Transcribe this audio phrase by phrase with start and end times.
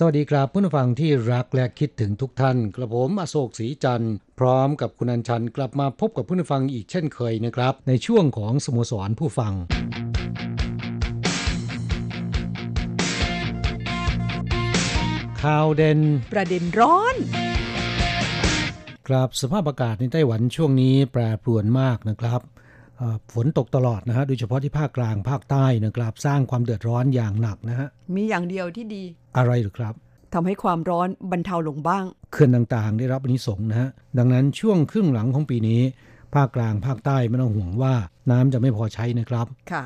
[0.00, 9.52] สวัสดีครับผู้ฟังที่รักและคิดถึงทุกท่าน กระผมอโศกศรีจันทร์พร้อมกับคุณอัญชันกลับมาพบกับผู้ฟังอีกเช่นเคยนะครับ ในช่วงของสโมสรผู้ฟัง
[15.42, 16.00] ข่าวเด่น
[16.32, 17.16] ประเด็นร้อน
[19.08, 22.57] ครับสภาพอากาศในไต้หวันช่วงนี้แปรปรวนมากนะครับเอ่อ
[23.34, 29.02] ฝนตกตลอดนะฮะโดยเฉพาะที่ภาคกลางภาคใต้นะครับสร้างความเดือดร้อนอย่างหนักนะฮะมีอย่างเดียวที่ดี
[29.36, 29.94] อะไรหรือครับ
[30.34, 33.88] ทำให้ความร้อนบรรเทาลงบ้างเขื่อนต่างๆ ได้รับอานิสงส์นะฮะ
[34.18, 35.80] ดังนั้นช่วงครึ่งหลังของปีนี้
[36.34, 37.94] ภาคกลางภาคใต้ไม่ต้องห่วงว่า
[38.30, 39.84] น้ำจะไม่พอใช้นะครับค่ะ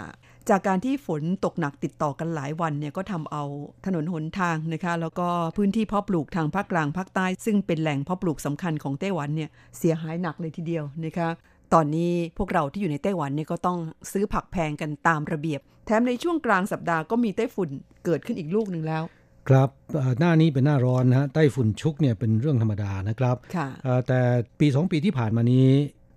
[0.51, 3.45] จากการที่ฝนตกหนักติดต่อกันหลายวันเนี่ยก็ทำเอา
[3.87, 11.29] ถนนหนทางนะคะ แล้วก็พื้นที่เพาะปลูกทางภาคกลางภาคใต้ ซึ่งเป็นแหล่งเพาะปลูกสำคัญของไต้หวันเนี่ยเสียหายหนักเลยทีเดียวนะคะ
[11.75, 13.79] ตอนนี้พวกเราที่อยู่ในไต้หวันเนี่ยก็ต้อง
[14.13, 17.69] ซื้อผักแพงกันตามระเบียบ แถมในช่วงกลางสัปดาห์ก็มีไต้ฝุ่น
[18.05, 19.03] เกิดขึ้นอีกลูกหนึ่งแล้ว
[19.49, 24.21] ครับเอ่อหน้านี้เป็นหน้าร้อนนะฮะไต้ฝุ่นชุกเนี่ยเป็นเรื่องธรรมดานะครับค่ะเอ่อแต่
[24.61, 25.67] ปีสองปีที่ผ่านมานี้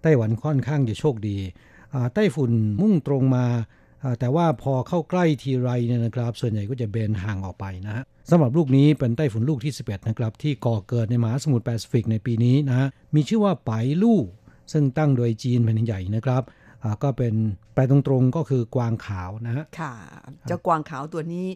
[0.03, 1.37] ไต้หวันค่อนข้างจะโชคดี
[1.93, 3.45] อ่าไต้ฝุ่นมุ่งตรงมา
[4.03, 13.71] อ่าแต่ว่าพอเข้าใกล้ทีไรเนี่ยนะครับ ส่วนใหญ่ก็จะเบนห่างออกไปนะฮะสำหรับลูกนี้เป็นไต้ฝุ่นลูกที่ 11 นะครับ ที่ก่อเกิดในมหาสมุทรแปซิฟิกในปีนี้นะฮะมีชื่อว่าไป๋
[14.01, 14.19] ลู่
[14.71, 16.43] ซึ่งตั้งโดยจีนแผ่นดินใหญ่นะครับ
[16.83, 17.33] อ่าก็เป็น
[17.73, 19.93] แปลตรงๆก็คือกวางขาวนะฮะค่ะ
[20.47, 21.47] เจ้ากวางขาวตัวนี้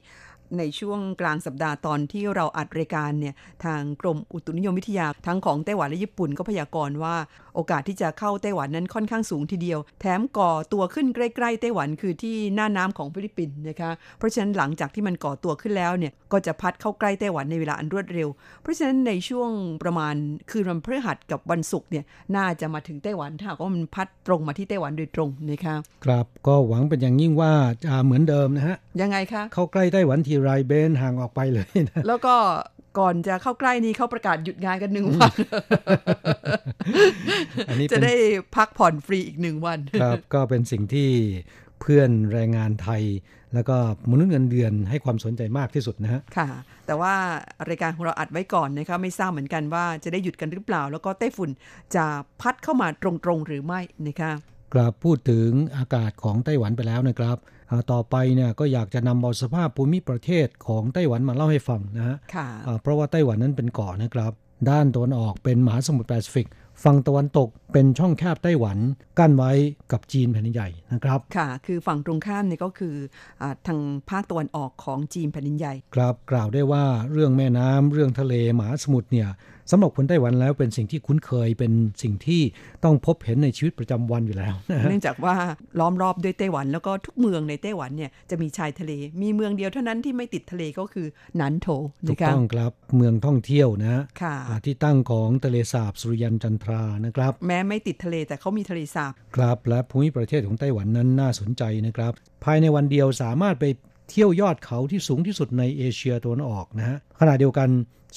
[0.58, 3.34] ในช่วงกลางสัปดาห์ตอนที่เราอัดรายการเนี่ย
[3.66, 7.16] ทางกรมอุตุนิยมวิทยาทั้งของไต้หวันและญี่ปุ่นก็พยากรณ์ว่า
[7.56, 18.30] โอกาสที่จะเข้าไต้หวันนั้นค่อนข้างสูงทีเดียว แถมก่อตัวขึ้นใกล้ๆไต้หวันคือที่น่านน้ำของฟิลิปปินส์นะคะเพราะฉะนั้นหลังจากที่มันก่อตัวขึ้นแล้วเนี่ยก็จะพัดเข้าใกล้ไต้หวันในเวลาอันรวดเร็ว
[18.62, 19.52] เพราะฉะนั้นในช่วง
[19.84, 20.16] ประมาณ
[20.50, 22.06] คืนวันพฤหัสกับวันศุกร์เนี่ย
[22.36, 27.52] น่าจะมาถึงไต้หวันถ้าหากว่ามันพัดตรงมาที่ไต้หวันโดยตรงนะคะครับก็หวังเป็นอย่างยิ่งว่า
[27.84, 32.36] จะเหมือนเดิมนะฮะยังไงคะเข้าใกล้ไต้หวันทีไรเบนห่างออกไปเลยนะแล้วก็
[33.00, 35.34] ก่อนจะเข้าใกล้นี้เขาประกาศหยุดงานกันหนึ่งวัน
[37.70, 38.16] อันนี้จะเป็นได้
[38.56, 41.10] พักผ่อนฟรีอีกหนึ่งวันครับ ก็เป็นสิ่งที่
[41.82, 43.04] เพื่อนแรงงานไทย
[43.54, 43.78] แล้วก็
[44.12, 46.50] มนุษย์เงินเดือนให้ความสนใจมากที่สุดนะฮะค่ะ
[46.86, 47.14] แต่ว่า
[47.70, 51.50] รายการของเราอัดไว้ก่อนนะคะไม่ทราบเหมือนกันว่าจะได้หยุดกันหรือเปล่า แล้วก็ไต้ฝุ่น
[51.96, 52.06] จะ
[52.42, 54.32] พัดเข้ามาตรงๆหรือไม่นะคะ
[54.74, 57.59] กลับพูดถึงอากาศของไต้หวันไปแล้วนะครับอ่า
[57.92, 64.32] ต่อไปเนี่ยก็อยากจะนำเอาสภาพภูมิประเทศของไต้หวันมาเล่าให้ฟังนะฮะค่ะอ่าเพราะว่าไต้หวันนั้นเป็นเกาะนะครับ
[64.70, 66.48] ด้านตะวันออกเป็นมหาสมุทรแปซิฟิก
[66.84, 68.78] ฝั่งตะวันตกเป็นช่องแคบไต้หวัน
[69.20, 69.52] กั้นไว้
[69.92, 72.96] กับจีนแผ่นดินใหญ่นะครับค่ะ คือฝั่งตรงข้ามเนี่ยก็คือ
[73.42, 73.80] อาทาง
[74.10, 79.30] ภาคตะวันออกของจีนแผ่นดินใหญ่ ครับกล่าวได้ว่าเรื่องแม่น้ำเรื่องทะเลมหาสมุทรเนี่ย
[79.72, 81.72] สำหรับคนไต้หวันแล้วเป็นสิ่งที่คุ้นเคยเป็น
[82.02, 82.42] สิ่งที่
[82.84, 85.36] ต้องพบเห็นในชีวิตประจำวันอยู่แล้วนะฮะเนื่องจากว่า
[85.80, 88.92] ล้อมรอบด้วยไต้หวันแล้วก็ทุกเมืองในไต้หวันเนี่ยจะมีชายทะเล
[89.22, 91.68] มีเมืองเดียวเท่านั้นที่ไม่ติดทะเลก็คือหนันโถ
[92.08, 102.14] ถูกนะคะต้องครับเมืองท่องเที่ยวนะฮะค่ะอ่าที่ตั้งของทะเลสาบสุริยันจันทรานะครับ แม้ไม่ติดทะเลแต่เขามีทะเลสาบครับและภูมิประเทศของไต้หวันนั้นน่าสนใจนะครับ
[102.44, 103.66] ภายในวันเดียวสามารถไป
[104.10, 107.70] เที่ยวยอดเขาที่สูงที่สุดในเอเชียตะวันออกนะฮะขณะเดียวกัน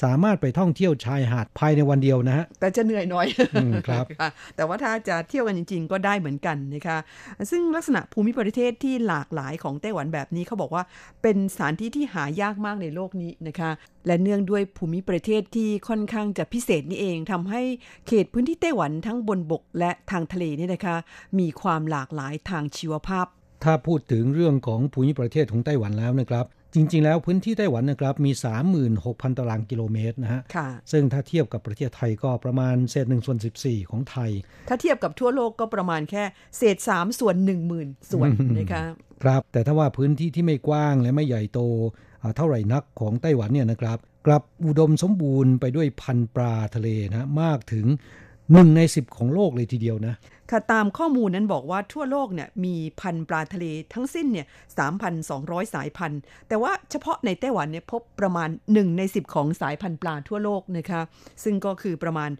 [0.02, 6.98] สามารถไปท่องเที่ยวชายหาดภายในวันเดียวนะฮะแต่จะเหนื่อยหน่อยอืมครับะแต่ว่าถ้าจะเที่ยวกันจริง ๆ ก็ได้เหมือนกันนะคะ
[7.50, 10.82] ซึ่งลักษณะภูมิประเทศที่หลากหลายของไต้หวันแบบนี้เขาบอกว่า
[11.22, 13.70] เป็นสถานที่ที่หายากมากในโลกนี้นะคะ
[14.06, 17.62] และเนื่องด้วยภูมิประเทศที่ค่อนข้างจะพิเศษนี่เองทำให้
[18.06, 20.96] เขตพื้นที่ไต้หวันทั้งบนบกและทางทะเลเนี่ยนะคะ
[21.38, 23.26] มีความหลากหลายทางชีวภาพ
[23.64, 28.32] ถ้าพูดถึงเรื่องของภูมิประเทศของไต้หวันแล้วนะครับ จริง ๆ แล้วพื้นที่ไต้หวันนะครับมี
[28.84, 34.30] 36,000 ตารางกิโลเมตรนะฮะค่ะซึ่งถ้าเทียบกับประเทศไทยก็ประมาณเศษหนึ่งส่วนสิบสี่ของไทย
[34.68, 36.24] ถ้าเทียบกับทั่วโลกก็ประมาณแค่
[36.56, 37.48] เศษ3ส่วน1
[37.80, 38.28] 0,000ส่วน
[38.58, 38.82] นะคะ
[39.24, 41.60] ครับแต่ถ้าว่าพื้นที่ที่ไม่กว้างและไม่ใหญ่โต
[42.22, 47.86] อ่าเท่าไหร่นักของไต้หวันเนี่ยนะครับกลับอุดมสมบูรณ์ไปด้วยพันธุ์ปลาทะเลนะมากถึง
[48.52, 50.14] หนึ่งในสิบของโลกเลยทีเดียวนะ
[50.50, 53.64] ค่ะตามข้อมูลนั้นบอกว่าทั่วโลกเนี่ยมีพันปลาทะเล
[53.94, 54.46] ทั้งสิ้นเนี่ย
[54.88, 61.00] 3,200สองร้อยสายพันธุ์ แต่ว่าเฉพาะในไต้หวันเนี่ยพบประมาณ1ใน10ของสายพันธุ์ปลาทั่วโลกนะคะ
[61.44, 62.30] ซึ่งก็คือประมาณ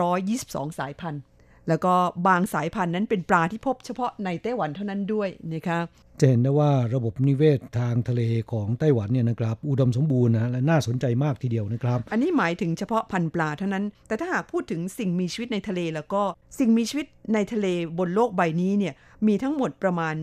[0.00, 1.22] 322สายพันธุ์
[1.68, 1.94] แล้วก็
[2.26, 5.78] บางสายพันธุ์นั้นเป็นปลาที่พบเฉพาะในไต้หวันเท่านั้นด้วยนะคะ
[6.20, 8.22] จะเห็นได้ว่าระบบนิเวศทางทะเล
[8.52, 16.22] ของไต้หวันเนี่ยนะครับอุดมสมบูรณ์นะและน่าสนใจมากทีเดียวนะครับ อันนี้หมายถึงเฉพาะพันธุ์ปลาเท่านั้น แต่ถ้าหากพูดถึงสิ่งมีชีวิตในทะเลแล้วก็
[16.58, 17.66] สิ่งมีชีวิตในทะเล
[17.98, 18.94] บนโลกใบนี้เนี่ย
[19.26, 20.14] มีทั้งหมดประมาณ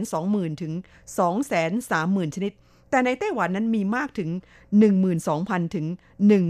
[0.00, 0.72] 220,000 ถึง
[1.54, 2.52] 230,000 ชนิด
[2.90, 4.30] แต่ในไต้หวันนั้นมีมากถึง
[5.02, 5.86] 12,000 ถึง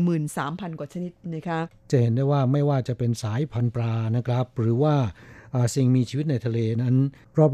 [0.09, 1.61] 13,000 กว่าชนิดนะคะ
[1.91, 5.09] จะเห็นได้ว่าไม่ว่าจะเป็นสายพันธุ์ปลานะครับ หรือว่าอ่า
[5.75, 6.95] สิ่งมีชีวิตในทะเลนั้น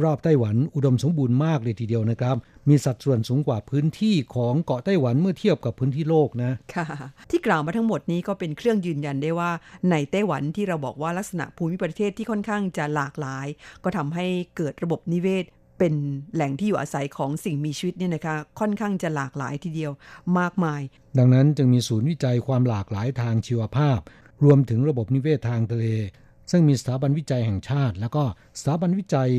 [0.05, 2.37] รอบๆไต้หวันอุดมสมบูรณ์มากเลยทีเดียวนะครับ
[2.69, 6.87] มีสัดส่วนสูงกว่าพื้นที่ของเกาะไต้หวันเมื่อเทียบกับพื้นที่โลกนะค่ะ
[7.31, 9.51] ที่กล่าวมาทั้งหมดนี้ก็เป็นเครื่องยืนยันได้ว่า
[9.91, 13.47] ในไต้หวันที่เราบอกว่าลักษณะภูมิประเทศที่ค่อนข้างจะหลากหลาย
[13.85, 15.45] ก็ทำให้เกิดระบบนิเวศ
[15.79, 15.95] เป็น
[16.35, 19.93] แหล่งที่อยู่อาศัยของสิ่งมีชีวิตเนี่ยนะคะ ค่อนข้างจะหลากหลายทีเดียว
[20.39, 20.83] มากมาย
[21.19, 23.99] ดังนั้นจึงมีศูนย์วิจัยความหลากหลายทางชีวภาพ
[24.45, 25.87] รวมถึงระบบนิเวศทางทะเล
[26.51, 28.25] ซึ่งมีสถาบันวิจัยแห่งชาติ แล้วก็
[28.59, 29.31] สถาบันวิจัย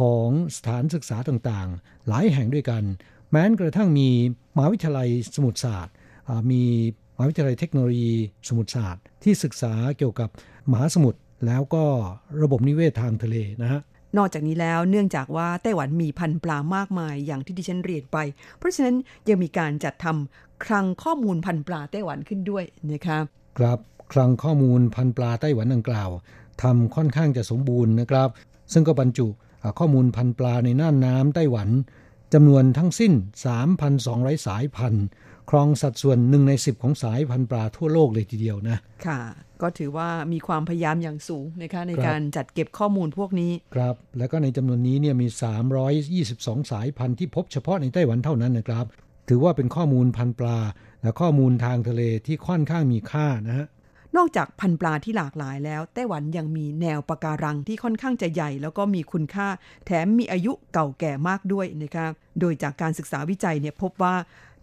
[0.00, 2.82] ของสถานศึกษาต่างๆ หลายแห่งด้วยกัน
[3.30, 4.08] แม้กระทั่งมี
[4.56, 5.94] มหาวิทยาลัยสมุทรศาสตร์
[6.28, 6.62] อ่ามี
[7.16, 8.12] มหาวิทยาลัยเทคโนโลยี
[8.48, 10.28] สมุทรศาสตร์ที่ศึกษาเกี่ยวกับ
[10.70, 11.84] มหาสมุทรแล้วก็
[12.42, 13.80] ระบบนิเวศทางทะเลนะฮะ
[14.16, 18.18] นอกจากนี้แล้วเนื่องจากว่าไต้หวันมีพันธุ์ปลามากมายอย่างที่ดิฉันเรียนไป
[18.58, 18.96] เพราะฉะนั้น
[19.28, 23.18] ยังมีการจัดทำคลังข้อมูลพันธุ์ปลาไต้หวันขึ้นด้วยนะคะ
[23.58, 23.78] ครับ
[24.12, 26.10] คลังข้อมูลพันธุ์ปลาไต้หวันดังกล่าว
[26.62, 28.28] ทำค่อนข้างจะสมบูรณ์นะครับ
[28.72, 29.26] ซึ่งก็บรรจุ
[29.62, 31.68] อ่าข้อมูลพันธุ์ปลาในน่านน้ำไต้หวัน
[32.34, 33.12] จำนวนทั้งสิ้น
[33.80, 35.06] 3,200 สายพันธุ์
[35.50, 39.20] ครองสัดส่วนหนึ่งใน 10 ของสายพันธุ์ปลาทั่วโลกเลยทีเดียวนะ ค่ะ
[39.62, 45.26] ก็ถือว่ามีความพยายามอย่างสูงนะคะในครับการจัดเก็บข้อมูลพวกนี้ ครับ แล้วก็ในจำนวนนี้เนี่ยมี
[45.98, 48.86] 322 สายพันธุ์ที่พบเฉพาะในไต้หวันเท่านั้นนะครับ
[49.28, 50.58] ถือว่าเป็นข้อมูลพันธุ์ปลา
[51.02, 53.66] และข้อมูลทางทะเลที่ค่อนข้างมีค่านะฮะ
[54.16, 59.48] นอกจากพันธุ์ปลาที่หลากหลายแล้วไต้หวันยังมีแนวปะการังที่ค่อนข้างจะใหญ่ แล้วก็มีคุณค่า
[59.86, 62.06] แถมมีอายุเก่าแก่มากด้วยนะคะ
[62.40, 64.14] โดยจากการศึกษาวิจัยเนี่ยพบว่า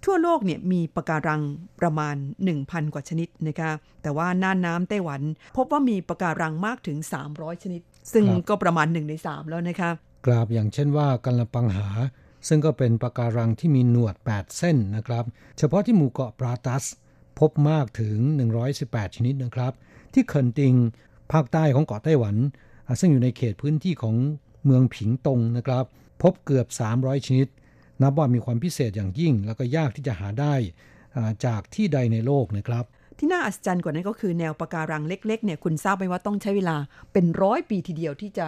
[0.06, 1.42] ทั่วโลกเนี่ยมีปะการัง
[1.82, 2.16] ประมาณ
[2.54, 3.72] 1,000 กว่าชนิดนะคะ
[4.02, 5.22] แต่ว่าน่านน้ำไต้หวัน
[5.58, 6.98] พบว่ามีปะการังมากถึง
[7.30, 7.82] 300 ชนิด
[8.14, 9.90] ซึ่งก็ประมาณ1ใน3 แล้วนะคะ
[10.26, 11.88] กราบอย่างเช่นว่ากัลปังหา
[12.48, 15.24] ซึ่งก็เป็นปะการังที่มีหนวด 8 เส้นนะครับ
[15.58, 16.84] เฉพาะที่หมู่เกาะปราตัส
[17.40, 18.18] พบมากถึง
[18.68, 19.74] 118 ชนิดนะครับ
[20.14, 20.74] ที่เคินติง
[21.32, 22.36] ภาคใต้ของเกาะไต้หวัน
[23.00, 24.16] ซึ่งอยู่ในเขตพื้นที่ของ
[24.66, 25.86] เมืองผิงตงนะครับ
[26.22, 26.68] พบเกือบ
[26.98, 27.48] 300 ชนิด
[28.02, 30.54] นับว่ามีความพิเศษอย่างยิ่ง แล้วก็ยากที่จะหาได้
[31.46, 32.86] จากที่ใดในโลกนะครับ
[33.20, 36.78] ที่น่าอัศจรรย์กว่านั้นก็คือแนวปะการังเล็ก ๆ เนี่ยคุณทราบไหมว่าต้องใช้เวลา
[37.14, 38.48] เป็นร้อยปีทีเดียวที่จะ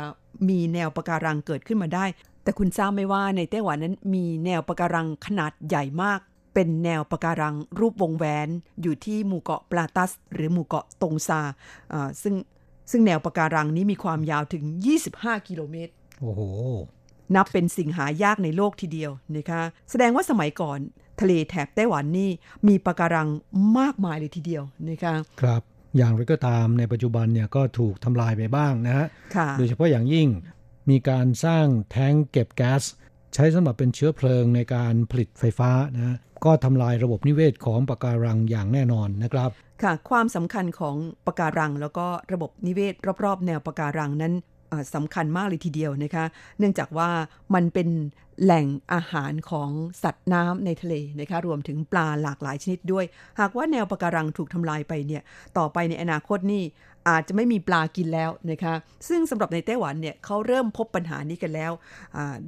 [0.49, 2.05] มีแนวปะการังเกิดขึ้นมาได้
[2.43, 6.19] แต่คุณทราบไหมว่าในไต้หวันนั้นมีแนวปะการังขนาดใหญ่มาก
[6.53, 8.47] เป็นแนวปะการังรูปวงแหวน
[8.81, 11.41] อยู่ที่หมู่เกาะปลาตัส หรือหมู่เกาะตงซา
[11.93, 12.35] อ่าซึ่ง
[12.91, 14.63] ซึ่งแนวปะการังนี้มีความยาวถึง
[15.05, 16.41] 25 กิโลเมตร โอ้โห
[17.35, 20.79] นับเป็นสิ่งหายากในโลกทีเดียวนะคะ แสดงว่าสมัยก่อน
[21.21, 22.29] ทะเลแถบไต้หวันนี่
[22.67, 23.27] มีปะการัง
[23.79, 25.61] มากมายเลยทีเดียวนะคะครับ
[25.97, 30.27] อย่างไรก็ตามในปัจจุบันเนี่ยก็ถูกทำลายไปบ้างนะฮะค่ะโดยเฉพาะอย่างยิ่ง
[30.89, 32.83] มีการสร้างแท้งเก็บแก๊ส
[33.33, 39.49] ใช้สำหรับเป็นเชื้อเพลิงในการผลิตไฟฟ้านะฮะก็ทำลายระบบนิเวศของปะการังอย่างแน่นอนนะครับ
[39.83, 40.95] ค่ะ ความสำคัญของ
[41.25, 42.93] ปะการัง แล้วก็ระบบนิเวศ
[43.23, 44.33] รอบๆ แนวปะการังนั้น
[44.95, 46.25] สำคัญมากเลยทีเดียวนะคะ
[46.59, 47.09] เนื่องจากว่า
[47.53, 47.89] มันเป็น
[48.43, 49.69] แหล่งอาหารของ
[50.03, 53.05] สัตว์น้ำในทะเลนะคะ รวมถึงปลาหลากหลายชนิดด้วย
[53.39, 55.21] หากว่าแนวปะการังถูกทำลายไปเนี่ย
[55.57, 56.63] ต่อไปในอนาคตนี่
[57.07, 58.73] อาจจะไม่มีปลากินแล้วนะคะ
[59.07, 61.71] ซึ่งสำหรับในไต้หวันเนี่ยเขาเริ่มพบปัญหานี้กันแล้ว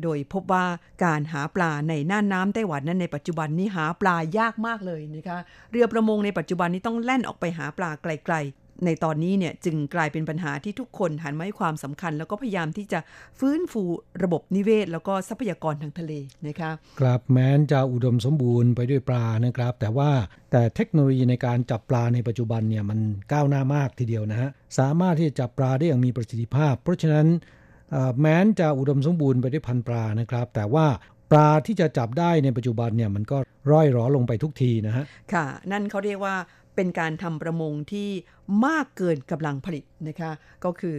[0.03, 0.65] โดยพบว่า
[1.05, 5.37] การหาปลาในน่านน้ำไต้หวันนั้นในปัจจุบันนี้หาปลายากมากเลยนะคะ
[5.71, 8.35] เรือประมงในปัจจุบันนี้ต้องแล่นออกไปหาปลาไกล
[8.85, 12.99] ในตอนนี้เนี่ยจึงกลายเป็นปัญหาที่ทุกคนหันมาให้ความสำคัญ แล้วก็พยายามที่จะ
[13.39, 13.83] ฟื้นฟู
[14.23, 16.13] ระบบนิเวศ แล้วก็ทรัพยากรทางทะเล
[16.47, 20.09] นะคะครับแม้นจะอุดมสมบูรณ์ไปด้วยปลานะครับ แต่ว่า
[20.51, 22.99] แต่เทคโนโลยีในการจับปลาในปัจจุบันเนี่ยมัน
[23.31, 27.27] ก้าวหน้ามากทีเดียวนะฮะสามารถที่จะจับปลาได้อย่างมีประสิทธิภาพ เพราะฉะนั้น
[27.91, 30.87] เอ่อแม้นจะอุดมสมบูรณ์ไปด้วยพันธุ์ปลานะครับ แต่ว่า
[31.31, 33.37] ปลาที่จะจับได้ในปัจจุบันเนี่ยมันก็
[33.71, 36.35] ร่อยหรอลงไปทุกทีนะฮะ ค่ะ นั่นเขาเรียกว่า
[36.81, 38.09] เป็นการทำประมงที่
[38.65, 40.31] มากเกินกำลังผลิตนะคะ
[40.63, 40.97] ก็คือ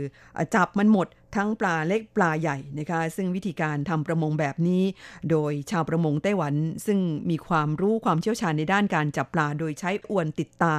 [0.55, 4.83] จับมันหมดทั้งปลาเล็กปลาใหญ่นะคะ ซึ่งวิธีการทำประมงแบบนี้
[5.31, 6.55] โดยชาวประมงไต้หวัน
[6.87, 6.99] ซึ่ง
[7.31, 10.75] มีความรู้ความเชี่ยวชาญในด้านการจับปลา โดยใช้อวนติดตา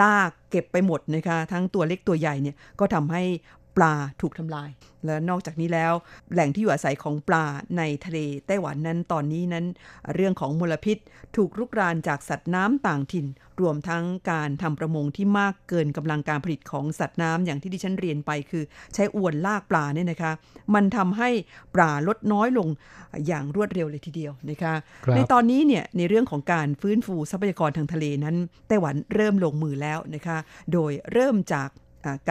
[0.00, 3.22] ลากเก็บไปหมดนะคะ ทั้งตัวเล็กตัวใหญ่เนี่ยก็ทำให้
[3.76, 4.70] ปลาถูกทำลาย
[5.06, 5.92] และนอกจากนี้แล้ว
[6.32, 7.44] แหล่งที่อยู่อาศัยของปลา
[7.78, 9.64] ในทะเลไต้หวันนั้นตอนนี้นั้น
[10.14, 10.96] เรื่องของมลพิษ
[11.36, 13.26] ถูกรุกรานจากสัตว์น้ำต่างถิ่น
[13.60, 18.64] รวมทั้งการทำประมงที่มากเกินกำลังการผลิตของสัตว์น้ำอย่างที่ดิฉันเรียนไปคือ
[18.94, 20.32] ใช้อวนลากปลาเนี่ยนะคะ
[20.74, 21.30] มันทำให้
[21.74, 22.68] ปลาลดน้อยลง
[23.26, 24.74] อย่างรวดเร็วเลยทีเดียวนะคะ
[25.16, 28.36] ในตอนนี้เนี่ยในเรื่องของการฟื้นฟูทรัพยากรทางทะเลนั้น
[28.68, 30.38] ไต้หวันเริ่มลงมือแล้วนะคะ
[30.72, 31.68] โดยเริ่มจาก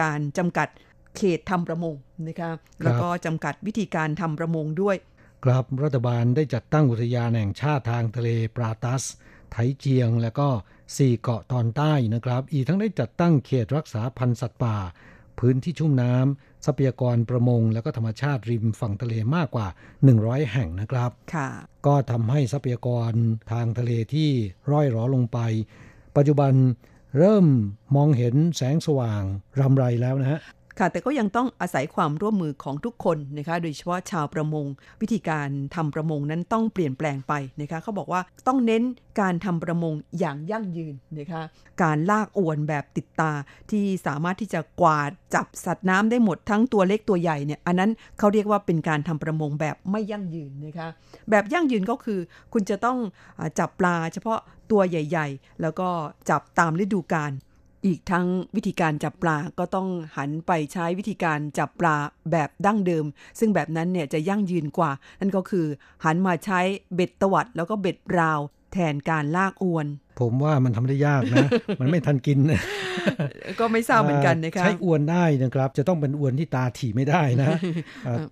[0.02, 0.68] การจำกัด
[1.16, 1.94] เขตทำประมง
[2.26, 2.50] นะคะ
[2.82, 4.96] แล้วก็จำกัดวิธีการทำประมงด้วย
[5.44, 9.02] ครับรัฐบาลได้จัดตั้งอุทยานแห่งชาติทางทะเลปราตัส
[9.50, 10.48] ไถเจียงและก็
[10.96, 14.76] สี่เกาะตอนใต้นะครับ อีกทั้งได้จัดตั้งเขตรักษาพันธุ์สัตว์ป่า
[15.38, 19.66] พื้นที่ชุ่มน้ำทรัพยากรประมง และก็ธรรมชาติริมฝั่งทะเลมากกว่า
[20.10, 21.48] 100 แห่งนะครับค่ะ
[21.86, 23.12] ก็ทำให้ทรัพยากร
[23.52, 24.30] ทางทะเลที่
[24.70, 25.38] ร่อยหรอลงไป
[26.16, 26.52] ปัจจุบัน
[27.18, 27.46] เริ่ม
[27.96, 29.22] มองเห็นแสงสว่าง
[29.60, 30.40] รำไรแล้วนะฮะ
[30.78, 34.66] ค่ะแต่ก็ยังต้องอาศัยความร่วมมือของทุกคนนะคะโดยเฉพาะชาวประมง
[35.00, 38.82] วิธีการทำประมงนั้นต้องเปลี่ยนแปลงไปนะคะเขาบอกว่าต้องเน้น
[39.20, 41.42] การทำประมงอย่างยั่งยืนนะคะ
[41.82, 43.32] การลากอวนแบบติดตา
[43.70, 50.88] ที่สามารถที่จะกวาดจับสัตว์น้ำได้หมดทั้งตัวเล็กตัวใหญ่เนี่ยอันนั้นเขาเรียกว่าเป็นการทำประมงแบบไม่ยั่งยืนนะคะ
[51.30, 52.20] แบบยั่งยืนก็คือ
[52.52, 52.98] คุณจะต้อง
[53.58, 54.38] จับปลาเฉพาะ
[54.70, 55.88] ตัวใหญ่ ๆ แล้วก็
[56.30, 57.32] จับตามฤดูกาล
[57.86, 58.26] อีกทั้ง
[58.56, 61.96] วิธีการจับปลาก็ต้องหันไปใช้วิธีการจับปลา
[62.30, 63.04] แบบดั้งเดิม
[63.38, 65.66] ซึ่งแบบนั้นเนี่ยจะยั่งยืนกว่า นั่นก็คือ
[66.04, 66.60] หันมาใช้
[66.94, 68.40] เบ็ดตวัดแล้วก็เบ็ดราว
[68.74, 69.86] แทนการลากอวน
[70.20, 71.48] ผมว่ามันทำได้ยากนะ
[71.80, 72.38] มันไม่ทันกิน
[73.60, 77.48] ก็ไม่ทราบเหมือนกันนะคะใช้อวนได้นะครับ จะต้องเป็นอวนที่ตาถี่ไม่ได้นะ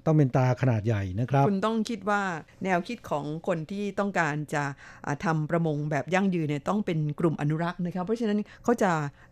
[0.06, 2.22] ต้องเป็นตาขนาดใหญ่นะครับ คุณต้องคิดว่า
[2.64, 4.64] แนวคิดของคนที่ต้องการจะ
[5.24, 8.90] ทำประมงแบบยั่งยืนเนี่ยต้องเป็นกลุ่มอนุรักษ์นะครับ เพราะฉะนั้นเขาจะ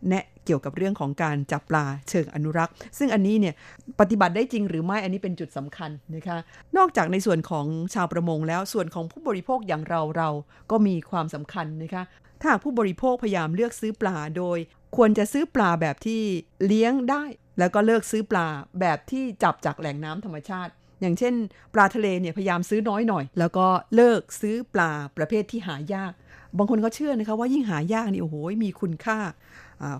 [0.08, 3.54] แนะเกี่ยวกับเรื่องของการจับปลาเชิงอนุรักษ์ ซึ่งอันนี้เนี่ย
[4.00, 6.38] ปฏิบัติได้จริงหรือไม่อันนี้เป็นจุดสำคัญนะคะ
[6.76, 10.28] นอกจากในส่วนของชาวประมงแล้วส่วนของผู้บริโภคอย่างเราเรา
[10.70, 12.02] ก็มีความสำคัญนะคะ
[12.42, 14.58] ถ้าผู้บริโภคพยายามเลือกซื้อปลาโดย
[14.96, 16.22] ควรจะซื้อปลาแบบที่
[16.66, 17.24] เลี้ยงได้
[17.58, 18.46] แล้วก็เลิกซื้อปลา
[18.80, 21.34] แบบที่จับจากแหล่งน้ำธรรมชาติ อย่างเช่น
[21.74, 26.12] ปลาทะเลเนี่ยพยายามซื้อน้อยหน่อย แล้วก็เลิกซื้อปลาประเภทที่หายาก
[26.58, 29.18] บางคนก็เชื่อนะคะว่ายิ่งหายากนี่โอ้โหมีคุณค่า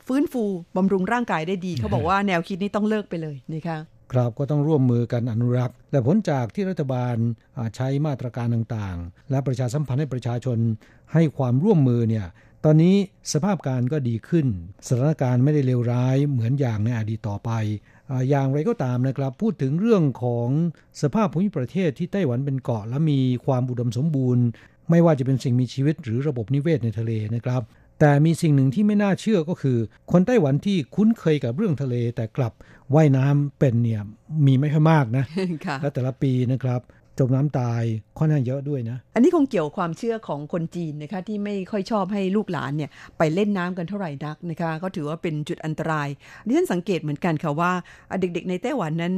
[0.07, 0.45] ฟื้นฟู
[0.77, 3.79] บำรุงร่างกายได้ดี เขาบอกว่าแนวคิดนี้ต้องเลิกไปเลยนะคะ
[4.13, 7.17] ครับก็ต้องร่วมมือกันอนุรักษ์ และผลจากที่รัฐบาล
[7.77, 10.59] ใช้มาตรการต่างๆ และประชาสัมพันธ์ให้ประชาชน
[11.13, 12.27] ให้ความร่วมมือเนี่ย
[12.65, 12.97] ตอนนี้
[13.33, 14.47] สภาพการก็ดีขึ้น
[14.87, 17.51] สถานการณ์ไม่ได้เลวร้ายเหมือนอย่างในอดีตต่อไป
[18.31, 20.49] อย่างไรก็ตามนะครับ พูดถึงเรื่องของ
[21.03, 24.45] สภาพภูมิประเทศที่ไต้หวันเป็นเกาะและมีความอุดมสมบูรณ์
[24.91, 27.63] ไม่ว่าจะเป็นสิ่งมีชีวิตหรือระบบนิเวศในทะเลนะครับ
[28.01, 29.79] แต่มีสิ่งหนึ่งที่ไม่น่าเชื่อก็คือ
[30.13, 32.53] คนไต้หวันที่คุ้นเคยกับเรื่องทะเลแต่กลับ
[32.95, 34.01] ว่ายน้ำเป็นเนี่ย
[34.47, 35.25] มีไม่ค่อยมากนะ
[35.83, 36.81] และแต่ละปีนะครับ
[37.19, 37.83] จมน้ำตาย
[38.19, 46.09] ค่อนข้างเยอะด้วยนะ อันนี้คงเกี่ยวความเชื่อของคนจีนนะคะที่ไม่ค่อยชอบให้ลูกหลานเนี่ยไปเล่นน้ำกันเท่าไหร่นักนะคะ ก็ถือว่าเป็นจุดอันตราย
[46.47, 47.73] ดิฉันสังเกตเหมือนกันค่ะว่า
[48.21, 49.15] เด็กๆในไต้หวันนั้น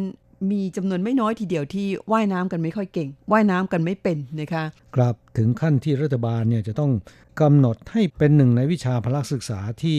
[0.50, 4.64] มีจำนวนไม่น้อยทีเดียวที่ว่ายน้ำกันไม่ค่อยเก่ง ว่ายน้ำกันไม่เป็นนะคะ
[4.96, 6.92] ครับถึงขั้นที่รัฐบาลเนี่ยจะต้อง
[7.40, 9.98] กำหนดให้เป็นหนึ่งในวิชาพละศึกษาที่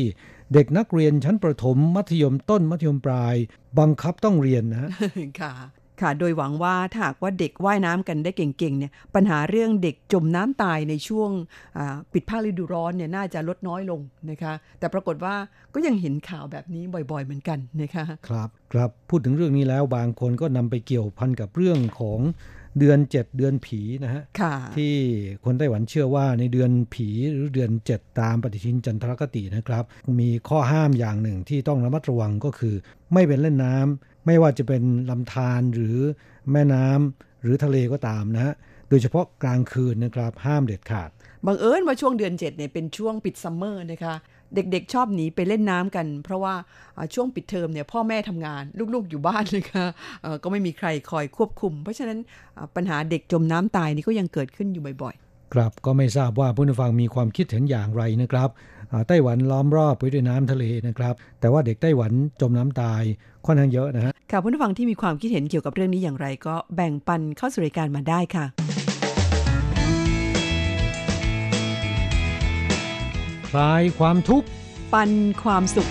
[0.54, 3.36] เด็กนักเรียนชั้นประถมมัธยมต้นมัธยมปลาย
[3.80, 4.92] บังคับต้องเรียนนะ
[5.42, 5.54] ค่ะ
[6.02, 11.30] ค่ะ โดยหวังว่าถ้าหากว่าเด็กว่ายน้ำกันได้เก่งๆเนี่ยปัญหาเรื่องเด็กจมน้ำตายในช่วง
[12.14, 15.36] ปิดภาคฤดูร้อนเนี่ยน่าจะลดน้อยลงนะคะ แต่ปรากฏว่า
[15.74, 22.22] ก็ยังเห็นข่าวแบบนี้บ่อยๆเหมือนกันนะคะครับครับพูดถึงเรื่องนี้แล้วบางคนก็นำไปเกี่ยวพันกับเรื่องของ
[22.80, 24.24] เดือน 7 เดือนผีนะฮะ
[24.76, 24.94] ที่
[25.46, 29.84] คนไต้หวันเชื่อว่าในเดือนผีหรือเดือน 7 ตามปฏิทินจันทรคตินะครับ
[30.20, 32.76] มีข้อห้ามอย่างหนึ่งที่ต้องระมัดระวังก็คือ
[33.14, 35.98] ไม่เป็นเล่นน้ำ ไม่ว่าจะเป็นลำธารหรือ
[36.52, 38.54] แม่น้ำหรือทะเลก็ตามนะฮะ
[38.90, 41.10] โดยเฉพาะกลางคืนนะครับห้ามเด็ดขาด
[41.46, 44.16] บังเอิญว่าช่วงเดือน7เนี่ยเป็นช่วงปิดซัมเมอร์นะคะ
[44.56, 46.56] เด็กๆ ชอบหนีไปเล่นน้ำกัน เพราะว่า
[47.14, 48.64] ช่วงปิดเทอมเนี่ยพ่อแม่ทำงาน
[48.94, 49.86] ลูกๆอยู่บ้านเลยค่ะ
[50.44, 52.20] ก็ไม่มีใครคอยควบคุม เพราะฉะนั้น
[52.76, 55.16] ปัญหาเด็กจมน้ำตายนี่ก็ยังเกิดขึ้นอยู่บ่อย
[55.54, 58.50] ครับก็ไม่ทราบว่าผู้ฟังมีความคิดเห็นอย่างไรนะครับ
[59.08, 63.04] ไต้หวันล้อมรอบไปด้วยน้ำทะเลนะครับ แต่ว่าเด็กไต้หวันจมน้ำตาย
[63.46, 68.46] ค่อนข้างเยอะนะฮะค่ะผู้ฟังที่มีความคิดเห็นเกี่ยวกับเรื่องนี้อย่างไร ก็แบ่งปันเข้าสู่รายการมาได้ค่ะ
[73.50, 74.48] คลายความทุกข์
[74.94, 75.12] ปัน
[75.44, 75.90] ความสุข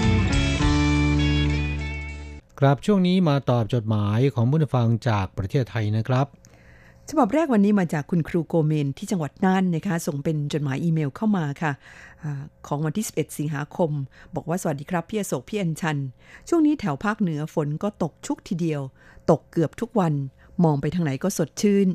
[2.61, 6.27] ครับช่วงนี้มาตอบจดหมายของผู้ฟังจากประเทศไทยนะครับ
[7.11, 11.73] ฉบับแรกวันนี้มาจากคุณครูโกเมนที่จังหวัดน่านนะคะ ส่งเป็นจดหมายอีเมลเข้ามาค่ะ
[12.23, 12.25] อ
[12.67, 13.91] ของวันที่ 11 สิงหาคม
[14.35, 15.99] บอกว่าสวัสดีครับ พี่อโศกพี่อัญชัน
[16.49, 18.81] ช่วงนี้แถวภาคเหนือฝนก็ตกชุกทีเดียว
[19.31, 20.15] ตกเกือบทุกวัน
[20.65, 21.89] มองไปทางไหนก็สดชื่น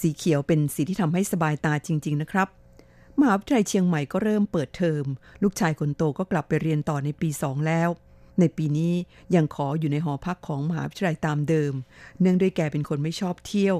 [0.00, 2.48] สีเขียวเป็นสีที่ทำให้สบายตาจริง ๆ นะครับ
[3.18, 5.04] มหาวิทยาลัยเชียงใหม่ก็เริ่มเปิดเทอม
[5.42, 7.88] ลูกชายคนโตก็กลับไปเรียนต่อในปีสองแล้ว
[8.40, 8.94] ในปีนี้
[9.34, 11.72] ยังขออยู่ในหอพักของมหาวิทยาลัยตามเดิม
[12.20, 13.76] เนื่องด้วยแกเป็นคนไม่ชอบเที่ยว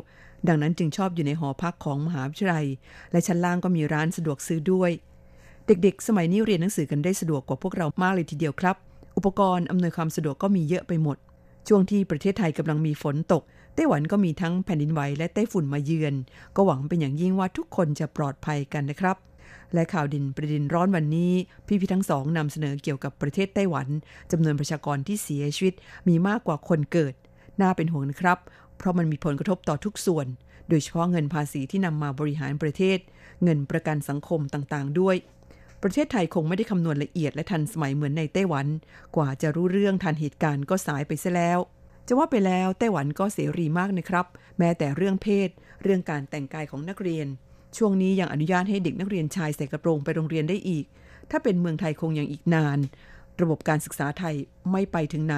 [0.49, 2.67] ดังนั้นจึงชอบอยู่ในหอพักของมหาวิทยาลัย
[3.13, 4.91] และชั้นล่างก็มีร้านสะดวกซื้อด้วย
[5.67, 8.77] เด็กๆ สมัยนี้เรียนหนังสือกันได้สะดวกกว่าพวกเรามากเลยทีเดียวครับ
[9.17, 11.17] อุปกรณ์อำนวยความสะดวกก็มีเยอะไปหมด
[11.69, 13.43] ช่วงที่ประเทศไทยกำลังมีฝนตก
[13.75, 16.15] ไต้หวันก็มีทั้งแผ่นดินไหวและไต้ฝุ่นมาเยือน
[16.57, 19.17] ก็หวังเป็นอย่างยิ่งว่าทุกคนจะปลอดภัยกันนะครับ
[19.75, 21.33] และข่าวดินประเด็นร้อนวันนี้
[21.67, 23.89] พี่พี่ทั้งสองนำเสนอเกี่ยวกับประเทศไต้หวัน
[24.31, 25.75] จำนวนประชากรที่เสียชีวิต
[26.09, 27.15] มีมากกว่าคนเกิด
[27.61, 28.39] น่าเป็นห่วงนะครับ
[28.79, 30.27] เพราะมันมีผลกระทบต่อทุกส่วน
[30.69, 32.99] โดยเฉพาะเงินภาษีที่นำมาบริหารประเทศ
[33.45, 35.17] เงินประกันสังคมต่างๆ ด้วย
[35.83, 38.67] ประเทศไทยคงไม่ได้คำนวณละเอียดและทันสมัยเหมือนในไต้หวัน
[39.17, 41.59] กว่าจะรู้เรื่องทันเหตุการณ์ก็สายไปซะแล้ว
[42.09, 44.27] จะว่าไปแล้วไต้หวันก็เสรีมากนะครับ
[44.59, 45.49] แม้แต่เรื่องเพศ
[45.83, 47.27] เรื่องการแต่งกายของนักเรียน
[47.77, 50.85] ช่วงนี้ยังอนุญาตให้เด็กนักเรียนชายใส่กระโปรงไปโรงเรียนได้อีก
[51.31, 52.79] ถ้าเป็นเมืองไทยคงยังอีกนาน
[53.41, 54.35] ระบบการศึกษาไทย
[54.73, 55.37] ไม่ไปถึงไหน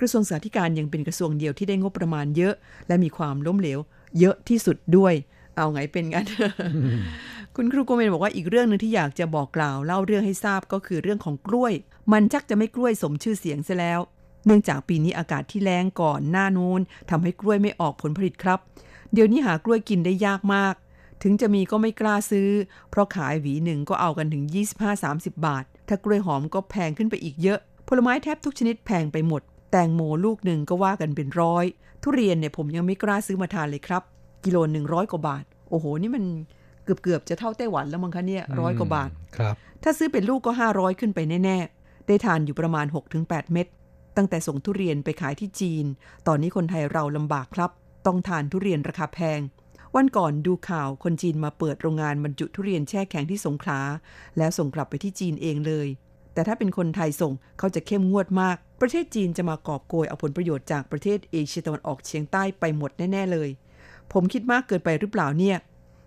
[0.00, 2.54] กระทรวงสาธารณยังเป็นกระทรวงเดียวที่ได้งบประมาณเยอะ
[2.88, 3.78] และมีความล้มเหลว
[4.18, 5.14] เยอะที่สุดด้วย
[5.56, 6.24] เอาไงเป็นกัน
[7.56, 11.72] คุณครูโกเมนบอกว่าอีกเรื่องหนึ่งที่อยากจะบอกกล่าวเล่าเรื่องให้ทราบก็คือเรื่องของกล้วย
[12.12, 14.00] มันชักจะไม่กล้วยสมชื่อเสียงซะแล้ว
[14.46, 18.58] เนื่องจากปีนี้อากาศที่แรงก่อนหน้านู้นทำให้กล้วยไม่ออกผลผลิตครับ
[19.12, 20.74] เดี๋ยวนี้หากล้วยกินได้ยากมาก
[21.22, 22.48] ถึงจะมีก็ไม่กล้าซื้อ
[22.90, 24.44] เพราะขายหวีหนึ่งก็เอากันถึง
[24.96, 31.64] 25-30 บาท ถ้ากล้วยหอมก็แพงขึ้นไปอีกเยอะ ผลไม้แทบทุกชนิดแพงไปหมด แตงโมลูกหนึ่งก็ว่ากันเป็นร้อย
[32.02, 34.02] ทุเรียนเนี่ยผมยังไม่กล้าซื้อมาทานเลยครับ
[34.44, 36.24] กิโลหนึ่งร้อยกว่าบาท โอ้โห นี่มัน
[36.84, 42.86] เกือบเกือบจะเท่าไต้หวันแล้วมั้งคะเนี่ยร้อยกว่าบาทครับ ถ้าซื้อเป็นลูกก็ห้าร้อยขึ้นไปแน่ๆ ได้ทานอยู่ประมาณ
[43.18, 43.66] 6-8 เม็ด
[44.16, 45.84] ตั้งแต่ส่งทุเรียนไปขายที่จีน
[46.26, 47.70] ตอนนี้คนไทยเราลำบากครับ
[48.06, 49.40] ต้องทานทุเรียนราคาแพง
[49.96, 53.80] วันก่อนดูข่าวคนจีนมาเปิดโรงงานบรรจุทุเรียนแช่แข็งที่สงขลา
[54.38, 55.86] แล้วส่งกลับไปที่จีนเองเลย
[56.34, 63.48] แต่ถ้าเป็นคนไทยส่งเขาจะเข้มงวดมาก ประเทศจีนจะมากอบโกยเอาผลประโยชน์จากประเทศเอเชียตะวันออกเฉียงใต้ไปหมดแน่ ๆ เลย
[64.12, 65.56] ผมคิดมากเกินไปหรือเปล่าเนี่ย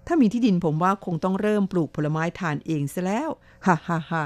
[0.07, 3.29] ถ้ามีที่ดินผมว่าคงต้องเริ่มปลูกผลไม้ทานเองซะแล้ว
[3.65, 4.23] ฮ่าฮ่าฮ่า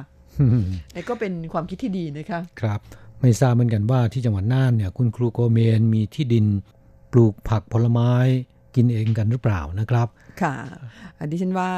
[0.96, 2.80] นี่ก็เป็นความคิดที่ดีนะคะ ครับ
[3.22, 6.46] ไม่ทราบเหมือนกันว่าที่จังหวัดน่านเนี่ย คุณครูโกเมนมีที่ดิน
[7.12, 8.12] ปลูกผักผลไม้
[8.76, 10.08] กินเองกันหรือเปล่านะครับ
[10.44, 10.56] ค่ะ
[11.20, 11.70] อันนี้ฉันว่า